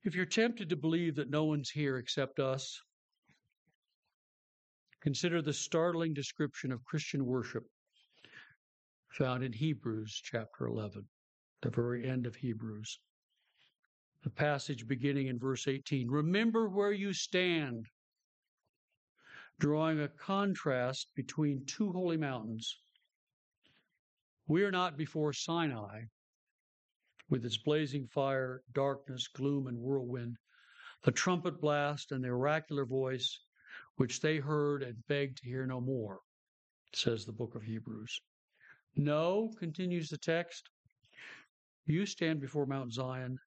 If 0.04 0.16
you're 0.16 0.26
tempted 0.26 0.70
to 0.70 0.76
believe 0.76 1.16
that 1.16 1.30
no 1.30 1.46
one's 1.46 1.70
here 1.70 1.98
except 1.98 2.40
us, 2.40 2.82
consider 5.02 5.42
the 5.42 5.54
startling 5.54 6.14
description 6.14 6.72
of 6.72 6.84
Christian 6.84 7.26
worship 7.26 7.64
found 9.12 9.44
in 9.44 9.54
Hebrews 9.54 10.20
chapter 10.24 10.66
11, 10.66 11.08
the 11.62 11.70
very 11.70 12.10
end 12.10 12.26
of 12.26 12.36
Hebrews 12.36 13.00
the 14.24 14.30
passage 14.30 14.88
beginning 14.88 15.28
in 15.28 15.38
verse 15.38 15.68
18. 15.68 16.10
Remember 16.10 16.70
where 16.70 16.94
you 16.94 17.14
stand, 17.14 17.88
drawing 19.60 20.00
a 20.00 20.08
contrast 20.08 21.10
between 21.14 21.66
two 21.66 21.92
holy 21.92 22.16
mountains. 22.16 22.80
We 24.48 24.64
are 24.64 24.72
not 24.72 24.98
before 24.98 25.34
Sinai, 25.34 26.04
with 27.30 27.46
its 27.46 27.58
blazing 27.58 28.08
fire, 28.08 28.62
darkness, 28.74 29.28
gloom, 29.28 29.68
and 29.68 29.78
whirlwind, 29.78 30.38
the 31.04 31.12
trumpet 31.12 31.60
blast, 31.60 32.14
and 32.14 32.24
the 32.24 32.30
oracular 32.30 32.86
voice, 32.86 33.40
which 33.98 34.22
they 34.22 34.38
heard 34.38 34.84
and 34.84 35.06
begged 35.08 35.38
to 35.40 35.50
hear 35.50 35.66
no 35.66 35.82
more, 35.82 36.20
says 36.94 37.26
the 37.26 37.34
book 37.34 37.56
of 37.56 37.64
Hebrews. 37.64 38.22
No, 38.96 39.52
continues 39.60 40.10
the 40.10 40.18
text, 40.18 40.70
you 41.86 42.06
stand 42.06 42.40
before 42.40 42.66
Mount 42.66 42.94
Zion, 42.94 43.38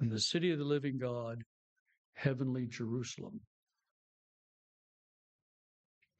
in 0.00 0.08
the 0.08 0.20
city 0.20 0.50
of 0.50 0.58
the 0.58 0.64
living 0.64 0.98
God, 0.98 1.42
heavenly 2.14 2.66
Jerusalem. 2.66 3.40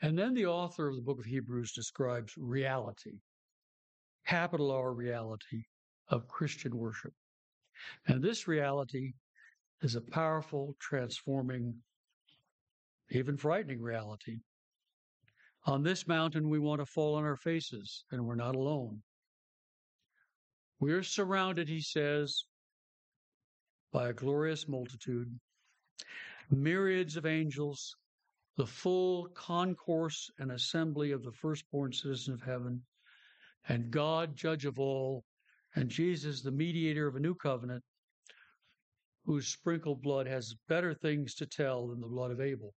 And 0.03 0.19
then 0.19 0.35
the 0.35 0.47
author 0.47 0.89
of 0.89 0.97
the 0.97 1.03
book 1.03 1.19
of 1.19 1.25
Hebrews 1.25 1.73
describes 1.73 2.35
reality, 2.37 3.19
capital 4.27 4.71
R 4.71 4.93
reality 4.93 5.65
of 6.09 6.29
Christian 6.29 6.77
worship. 6.77 7.13
And 8.07 8.23
this 8.23 8.47
reality 8.47 9.15
is 9.83 9.95
a 9.95 10.01
powerful, 10.01 10.77
transforming, 10.81 11.75
even 13.11 13.37
frightening 13.37 13.81
reality. 13.81 14.39
On 15.67 15.83
this 15.83 16.07
mountain, 16.07 16.51
we 16.51 16.59
want 16.59 16.81
to 16.81 16.87
fall 16.87 17.15
on 17.15 17.25
our 17.25 17.37
faces, 17.37 18.05
and 18.11 18.25
we're 18.25 18.35
not 18.35 18.55
alone. 18.55 19.03
We're 20.81 21.03
surrounded, 21.03 21.69
he 21.69 21.81
says, 21.81 22.45
by 23.95 24.09
a 24.09 24.13
glorious 24.13 24.67
multitude, 24.67 25.39
myriads 26.51 27.17
of 27.17 27.25
angels, 27.25 27.95
the 28.57 28.67
full 28.67 29.29
concourse 29.37 30.29
and 30.41 30.51
assembly 30.51 31.13
of 31.13 31.23
the 31.23 31.31
firstborn 31.31 31.93
citizens 31.93 32.43
of 32.43 32.45
heaven, 32.45 32.83
and 33.69 33.93
God, 33.93 34.35
judge 34.35 34.65
of 34.65 34.81
all, 34.81 35.23
and 35.77 35.89
Jesus, 35.89 36.43
the 36.43 36.51
mediator 36.51 37.07
of 37.07 37.15
a 37.15 37.21
new 37.21 37.37
covenant, 37.37 37.85
whose 39.25 39.47
sprinkled 39.47 40.03
blood 40.03 40.27
has 40.27 40.57
better 40.69 40.93
things 40.93 41.33
to 41.37 41.47
tell 41.47 41.87
than 41.87 42.01
the 42.01 42.09
blood 42.09 42.33
of 42.33 42.41
Abel. 42.41 42.75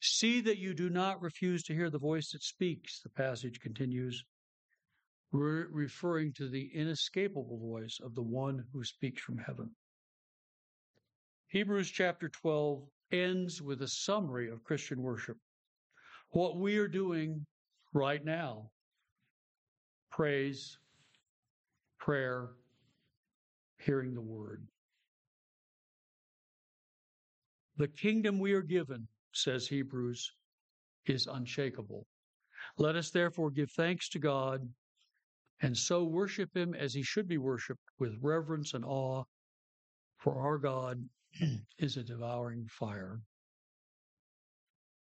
See 0.00 0.40
that 0.42 0.58
you 0.58 0.74
do 0.74 0.88
not 0.88 1.20
refuse 1.20 1.64
to 1.64 1.74
hear 1.74 1.90
the 1.90 1.98
voice 1.98 2.30
that 2.30 2.44
speaks, 2.44 3.00
the 3.00 3.10
passage 3.10 3.58
continues, 3.60 4.24
re- 5.32 5.64
referring 5.70 6.32
to 6.34 6.48
the 6.48 6.70
inescapable 6.74 7.58
voice 7.58 7.98
of 8.02 8.14
the 8.14 8.22
one 8.22 8.64
who 8.72 8.84
speaks 8.84 9.22
from 9.22 9.38
heaven. 9.38 9.70
Hebrews 11.48 11.90
chapter 11.90 12.28
12 12.28 12.82
ends 13.12 13.60
with 13.60 13.82
a 13.82 13.88
summary 13.88 14.50
of 14.50 14.64
Christian 14.64 15.02
worship. 15.02 15.36
What 16.30 16.56
we 16.56 16.78
are 16.78 16.88
doing 16.88 17.44
right 17.92 18.24
now 18.24 18.70
praise, 20.10 20.78
prayer, 21.98 22.50
hearing 23.78 24.14
the 24.14 24.20
word. 24.20 24.66
The 27.78 27.88
kingdom 27.88 28.38
we 28.38 28.52
are 28.52 28.62
given, 28.62 29.08
says 29.32 29.66
Hebrews, 29.66 30.32
is 31.06 31.26
unshakable. 31.26 32.06
Let 32.76 32.96
us 32.96 33.10
therefore 33.10 33.50
give 33.50 33.70
thanks 33.70 34.08
to 34.10 34.18
God 34.18 34.68
and 35.62 35.76
so 35.76 36.04
worship 36.04 36.56
him 36.56 36.74
as 36.74 36.92
he 36.92 37.02
should 37.02 37.28
be 37.28 37.38
worshiped 37.38 37.84
with 38.00 38.18
reverence 38.20 38.74
and 38.74 38.84
awe, 38.84 39.22
for 40.18 40.40
our 40.40 40.58
God 40.58 41.02
is 41.78 41.96
a 41.96 42.02
devouring 42.02 42.66
fire. 42.68 43.20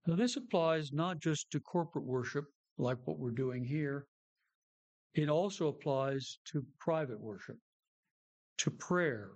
Now, 0.05 0.15
this 0.15 0.37
applies 0.37 0.93
not 0.93 1.19
just 1.19 1.51
to 1.51 1.59
corporate 1.59 2.05
worship, 2.05 2.45
like 2.77 2.97
what 3.05 3.19
we're 3.19 3.31
doing 3.31 3.65
here, 3.65 4.07
it 5.13 5.29
also 5.29 5.67
applies 5.67 6.39
to 6.45 6.65
private 6.79 7.19
worship, 7.19 7.57
to 8.59 8.71
prayer, 8.71 9.31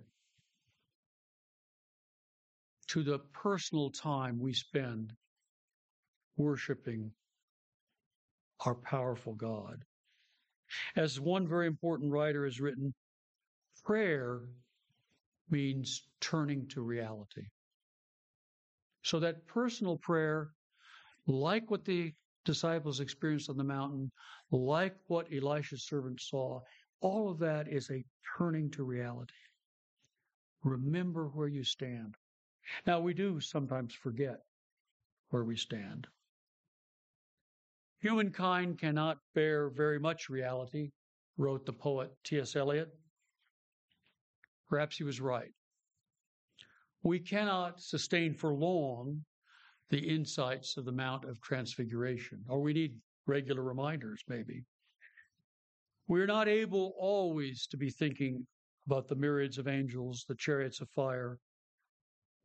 to 2.88 3.02
the 3.02 3.18
personal 3.32 3.90
time 3.90 4.38
we 4.38 4.54
spend 4.54 5.12
worshiping 6.36 7.10
our 8.64 8.74
powerful 8.76 9.34
God. 9.34 9.84
As 10.96 11.20
one 11.20 11.46
very 11.46 11.66
important 11.66 12.12
writer 12.12 12.44
has 12.44 12.60
written, 12.60 12.94
prayer 13.84 14.40
means 15.50 16.02
turning 16.20 16.66
to 16.68 16.82
reality. 16.82 17.46
So 19.02 19.20
that 19.20 19.46
personal 19.46 19.96
prayer, 19.96 20.50
like 21.26 21.70
what 21.70 21.84
the 21.84 22.12
disciples 22.44 23.00
experienced 23.00 23.50
on 23.50 23.56
the 23.56 23.64
mountain, 23.64 24.10
like 24.50 24.96
what 25.06 25.32
Elisha's 25.32 25.84
servant 25.84 26.20
saw, 26.20 26.60
all 27.00 27.30
of 27.30 27.38
that 27.40 27.68
is 27.68 27.90
a 27.90 28.04
turning 28.38 28.70
to 28.70 28.84
reality. 28.84 29.34
Remember 30.64 31.26
where 31.28 31.48
you 31.48 31.64
stand. 31.64 32.14
Now, 32.86 33.00
we 33.00 33.14
do 33.14 33.40
sometimes 33.40 33.94
forget 33.94 34.40
where 35.30 35.44
we 35.44 35.56
stand. 35.56 36.06
Humankind 38.02 38.80
cannot 38.80 39.18
bear 39.32 39.70
very 39.70 40.00
much 40.00 40.28
reality, 40.28 40.90
wrote 41.36 41.64
the 41.64 41.72
poet 41.72 42.10
T.S. 42.24 42.56
Eliot. 42.56 42.88
Perhaps 44.68 44.96
he 44.96 45.04
was 45.04 45.20
right. 45.20 45.52
We 47.04 47.20
cannot 47.20 47.80
sustain 47.80 48.34
for 48.34 48.54
long 48.54 49.24
the 49.90 50.00
insights 50.00 50.76
of 50.76 50.84
the 50.84 50.90
Mount 50.90 51.24
of 51.24 51.40
Transfiguration, 51.42 52.44
or 52.48 52.60
we 52.60 52.72
need 52.72 52.98
regular 53.26 53.62
reminders, 53.62 54.24
maybe. 54.26 54.64
We're 56.08 56.26
not 56.26 56.48
able 56.48 56.94
always 56.98 57.68
to 57.68 57.76
be 57.76 57.90
thinking 57.90 58.44
about 58.84 59.06
the 59.06 59.14
myriads 59.14 59.58
of 59.58 59.68
angels, 59.68 60.24
the 60.26 60.34
chariots 60.34 60.80
of 60.80 60.90
fire, 60.90 61.38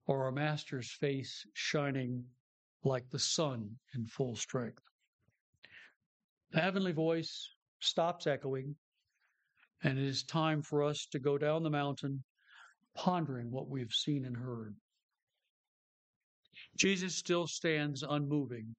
or 0.06 0.26
our 0.26 0.32
Master's 0.32 0.91
face 0.91 1.48
shining 1.54 2.24
like 2.84 3.10
the 3.10 3.17
sun 3.17 3.72
in 3.96 4.06
full 4.06 4.36
strength. 4.36 4.87
The 6.52 6.62
heavenly 6.62 6.94
voice 6.94 7.54
stops 7.80 8.26
echoing, 8.26 8.76
and 9.84 10.00
it 10.00 10.06
is 10.06 10.24
time 10.24 10.62
for 10.62 10.84
us 10.84 11.06
to 11.12 11.20
go 11.20 11.38
down 11.38 11.64
the 11.64 11.70
mountain 11.70 12.24
pondering 12.96 13.52
what 13.52 13.70
we've 13.70 13.92
seen 13.92 14.26
and 14.26 14.36
heard. 14.36 14.76
Jesus 16.76 17.16
still 17.16 17.48
stands 17.48 18.04
unmoving 18.04 18.76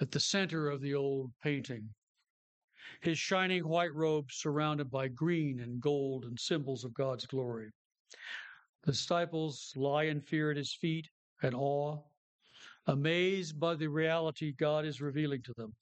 at 0.00 0.10
the 0.10 0.20
center 0.20 0.68
of 0.68 0.80
the 0.80 0.94
old 0.94 1.30
painting, 1.42 1.94
his 3.02 3.18
shining 3.18 3.68
white 3.68 3.94
robe 3.94 4.32
surrounded 4.32 4.90
by 4.90 5.08
green 5.08 5.60
and 5.60 5.80
gold 5.80 6.24
and 6.24 6.38
symbols 6.40 6.84
of 6.84 6.94
God's 6.94 7.26
glory. 7.26 7.70
The 8.84 8.92
disciples 8.92 9.72
lie 9.76 10.04
in 10.04 10.20
fear 10.20 10.50
at 10.50 10.56
his 10.56 10.74
feet 10.74 11.08
and 11.42 11.54
awe, 11.54 12.02
amazed 12.86 13.60
by 13.60 13.74
the 13.74 13.88
reality 13.88 14.52
God 14.52 14.84
is 14.84 15.00
revealing 15.00 15.42
to 15.42 15.54
them. 15.56 15.74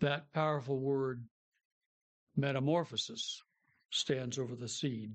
That 0.00 0.32
powerful 0.32 0.78
word, 0.78 1.24
metamorphosis, 2.36 3.42
stands 3.90 4.38
over 4.38 4.54
the 4.54 4.68
scene. 4.68 5.14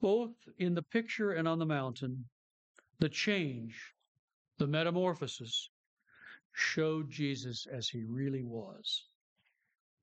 Both 0.00 0.34
in 0.58 0.74
the 0.74 0.82
picture 0.82 1.32
and 1.32 1.48
on 1.48 1.58
the 1.58 1.66
mountain, 1.66 2.28
the 2.98 3.08
change, 3.08 3.94
the 4.58 4.66
metamorphosis, 4.66 5.70
showed 6.52 7.10
Jesus 7.10 7.66
as 7.66 7.88
he 7.88 8.04
really 8.04 8.42
was. 8.42 9.04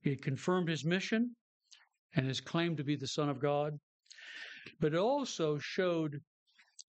He 0.02 0.16
confirmed 0.16 0.70
his 0.70 0.86
mission 0.86 1.36
and 2.16 2.26
his 2.26 2.42
claim 2.42 2.76
to 2.76 2.84
be 2.84 2.96
the 2.96 3.08
Son 3.08 3.30
of 3.30 3.40
God, 3.40 3.80
but 4.80 4.94
it 4.94 5.00
also 5.00 5.58
showed 5.60 6.22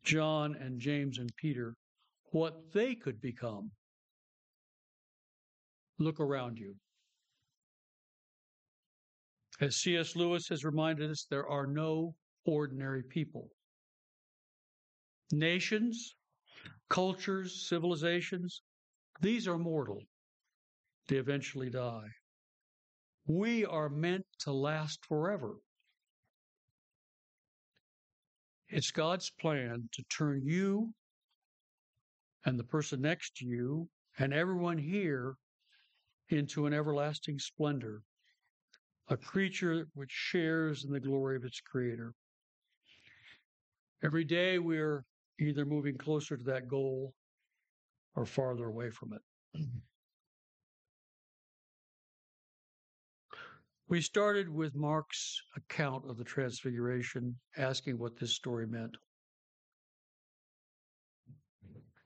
John 0.04 0.54
and 0.54 0.80
James 0.80 1.18
and 1.18 1.34
Peter 1.36 1.76
what 2.30 2.72
they 2.72 2.94
could 2.94 3.20
become. 3.20 3.70
Look 5.98 6.20
around 6.20 6.58
you. 6.58 6.74
As 9.60 9.76
C.S. 9.76 10.16
Lewis 10.16 10.48
has 10.48 10.64
reminded 10.64 11.10
us, 11.10 11.26
there 11.30 11.48
are 11.48 11.66
no 11.66 12.14
ordinary 12.44 13.02
people. 13.02 13.48
Nations, 15.32 16.14
cultures, 16.90 17.66
civilizations, 17.68 18.62
these 19.20 19.48
are 19.48 19.58
mortal. 19.58 20.02
They 21.08 21.16
eventually 21.16 21.70
die. 21.70 22.08
We 23.26 23.64
are 23.64 23.88
meant 23.88 24.26
to 24.40 24.52
last 24.52 25.04
forever. 25.06 25.54
It's 28.68 28.90
God's 28.90 29.30
plan 29.30 29.88
to 29.92 30.02
turn 30.10 30.42
you 30.44 30.92
and 32.44 32.58
the 32.58 32.64
person 32.64 33.00
next 33.00 33.36
to 33.36 33.46
you 33.46 33.88
and 34.18 34.34
everyone 34.34 34.78
here 34.78 35.36
into 36.28 36.66
an 36.66 36.72
everlasting 36.72 37.38
splendor, 37.38 38.02
a 39.08 39.16
creature 39.16 39.86
which 39.94 40.10
shares 40.10 40.84
in 40.84 40.92
the 40.92 41.00
glory 41.00 41.36
of 41.36 41.44
its 41.44 41.60
creator. 41.60 42.12
Every 44.02 44.24
day 44.24 44.58
we're 44.58 45.04
either 45.38 45.64
moving 45.64 45.96
closer 45.96 46.36
to 46.36 46.44
that 46.44 46.68
goal 46.68 47.14
or 48.14 48.26
farther 48.26 48.66
away 48.66 48.90
from 48.90 49.12
it. 49.12 49.60
We 53.88 54.00
started 54.00 54.48
with 54.48 54.74
Mark's 54.74 55.40
account 55.56 56.10
of 56.10 56.16
the 56.16 56.24
Transfiguration, 56.24 57.36
asking 57.56 57.98
what 57.98 58.18
this 58.18 58.34
story 58.34 58.66
meant. 58.66 58.96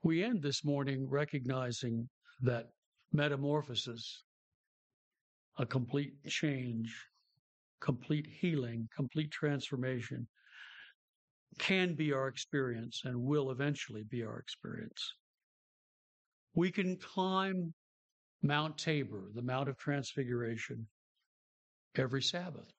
We 0.03 0.23
end 0.23 0.43
this 0.43 0.63
morning 0.63 1.09
recognizing 1.09 2.07
that 2.41 2.69
metamorphosis, 3.13 4.23
a 5.57 5.65
complete 5.65 6.13
change, 6.27 6.93
complete 7.81 8.27
healing, 8.27 8.87
complete 8.95 9.31
transformation, 9.31 10.27
can 11.59 11.95
be 11.95 12.13
our 12.13 12.27
experience 12.27 13.01
and 13.05 13.21
will 13.21 13.51
eventually 13.51 14.03
be 14.03 14.23
our 14.23 14.39
experience. 14.39 15.13
We 16.55 16.71
can 16.71 16.97
climb 16.97 17.73
Mount 18.41 18.77
Tabor, 18.77 19.29
the 19.33 19.41
Mount 19.41 19.69
of 19.69 19.77
Transfiguration, 19.77 20.87
every 21.95 22.21
Sabbath. 22.21 22.71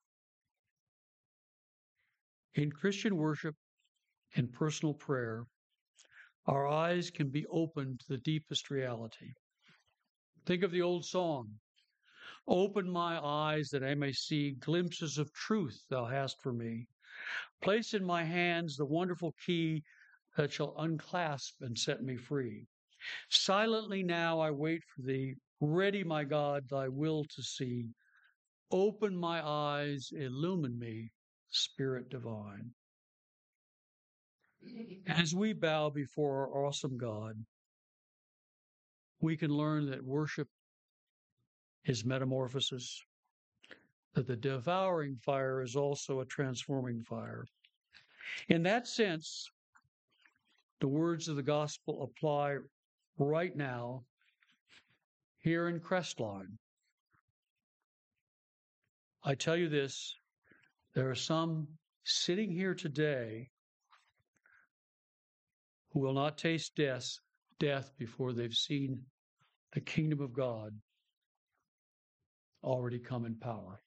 In 2.55 2.71
Christian 2.71 3.17
worship 3.17 3.55
and 4.37 4.53
personal 4.53 4.95
prayer, 4.95 5.45
our 6.47 6.67
eyes 6.67 7.11
can 7.11 7.29
be 7.29 7.47
opened 7.47 8.01
to 8.01 8.07
the 8.09 8.19
deepest 8.19 8.71
reality. 8.71 9.33
Think 10.45 10.63
of 10.63 10.73
the 10.73 10.83
old 10.83 11.05
song 11.05 11.61
Open 12.49 12.91
my 12.91 13.25
eyes 13.25 13.71
that 13.71 13.85
I 13.85 13.95
may 13.95 14.11
see 14.13 14.53
glimpses 14.53 15.17
of 15.17 15.33
truth 15.33 15.85
thou 15.89 16.07
hast 16.07 16.43
for 16.43 16.53
me. 16.53 16.89
Place 17.61 17.95
in 17.95 18.05
my 18.05 18.25
hands 18.25 18.77
the 18.77 18.85
wonderful 18.85 19.33
key 19.47 19.85
that 20.37 20.53
shall 20.53 20.75
unclasp 20.77 21.61
and 21.61 21.79
set 21.79 22.03
me 22.03 22.17
free. 22.17 22.67
Silently 23.29 24.03
now 24.03 24.41
I 24.41 24.51
wait 24.51 24.83
for 24.85 25.03
thee, 25.03 25.37
ready, 25.61 26.03
my 26.03 26.25
God, 26.25 26.69
thy 26.69 26.89
will 26.89 27.25
to 27.25 27.43
see. 27.43 27.95
Open 28.73 29.17
my 29.17 29.47
eyes, 29.47 30.11
illumine 30.13 30.79
me, 30.79 31.13
Spirit 31.51 32.09
divine. 32.09 32.73
As 35.07 35.35
we 35.35 35.53
bow 35.53 35.91
before 35.91 36.41
our 36.41 36.67
awesome 36.67 36.97
God, 36.97 37.45
we 39.23 39.37
can 39.37 39.51
learn 39.51 39.89
that 39.89 40.05
worship 40.05 40.49
is 41.85 42.05
metamorphosis, 42.05 43.01
that 44.15 44.27
the 44.27 44.37
devouring 44.37 45.17
fire 45.17 45.63
is 45.63 45.77
also 45.77 46.21
a 46.21 46.27
transforming 46.27 47.01
fire. 47.03 47.47
In 48.49 48.65
that 48.65 48.87
sense, 48.87 49.49
the 50.81 50.89
words 50.89 51.29
of 51.29 51.37
the 51.37 51.43
gospel 51.43 52.03
apply 52.03 52.57
right 53.17 53.57
now 53.57 54.03
here 55.39 55.69
in 55.69 55.79
Crestline. 55.79 56.59
I 59.25 59.37
tell 59.37 59.57
you 59.57 59.69
this 59.69 60.17
there 60.95 61.09
are 61.09 61.15
some 61.15 61.69
sitting 62.05 62.51
here 62.51 62.75
today 62.75 63.49
who 65.93 66.01
will 66.01 66.13
not 66.13 66.39
taste 66.39 66.75
death, 66.75 67.19
death 67.61 67.93
before 67.99 68.33
they've 68.33 68.53
seen 68.53 69.01
the 69.73 69.81
kingdom 69.81 70.21
of 70.21 70.33
God 70.33 70.75
already 72.63 72.99
come 72.99 73.25
in 73.25 73.35
power. 73.37 73.81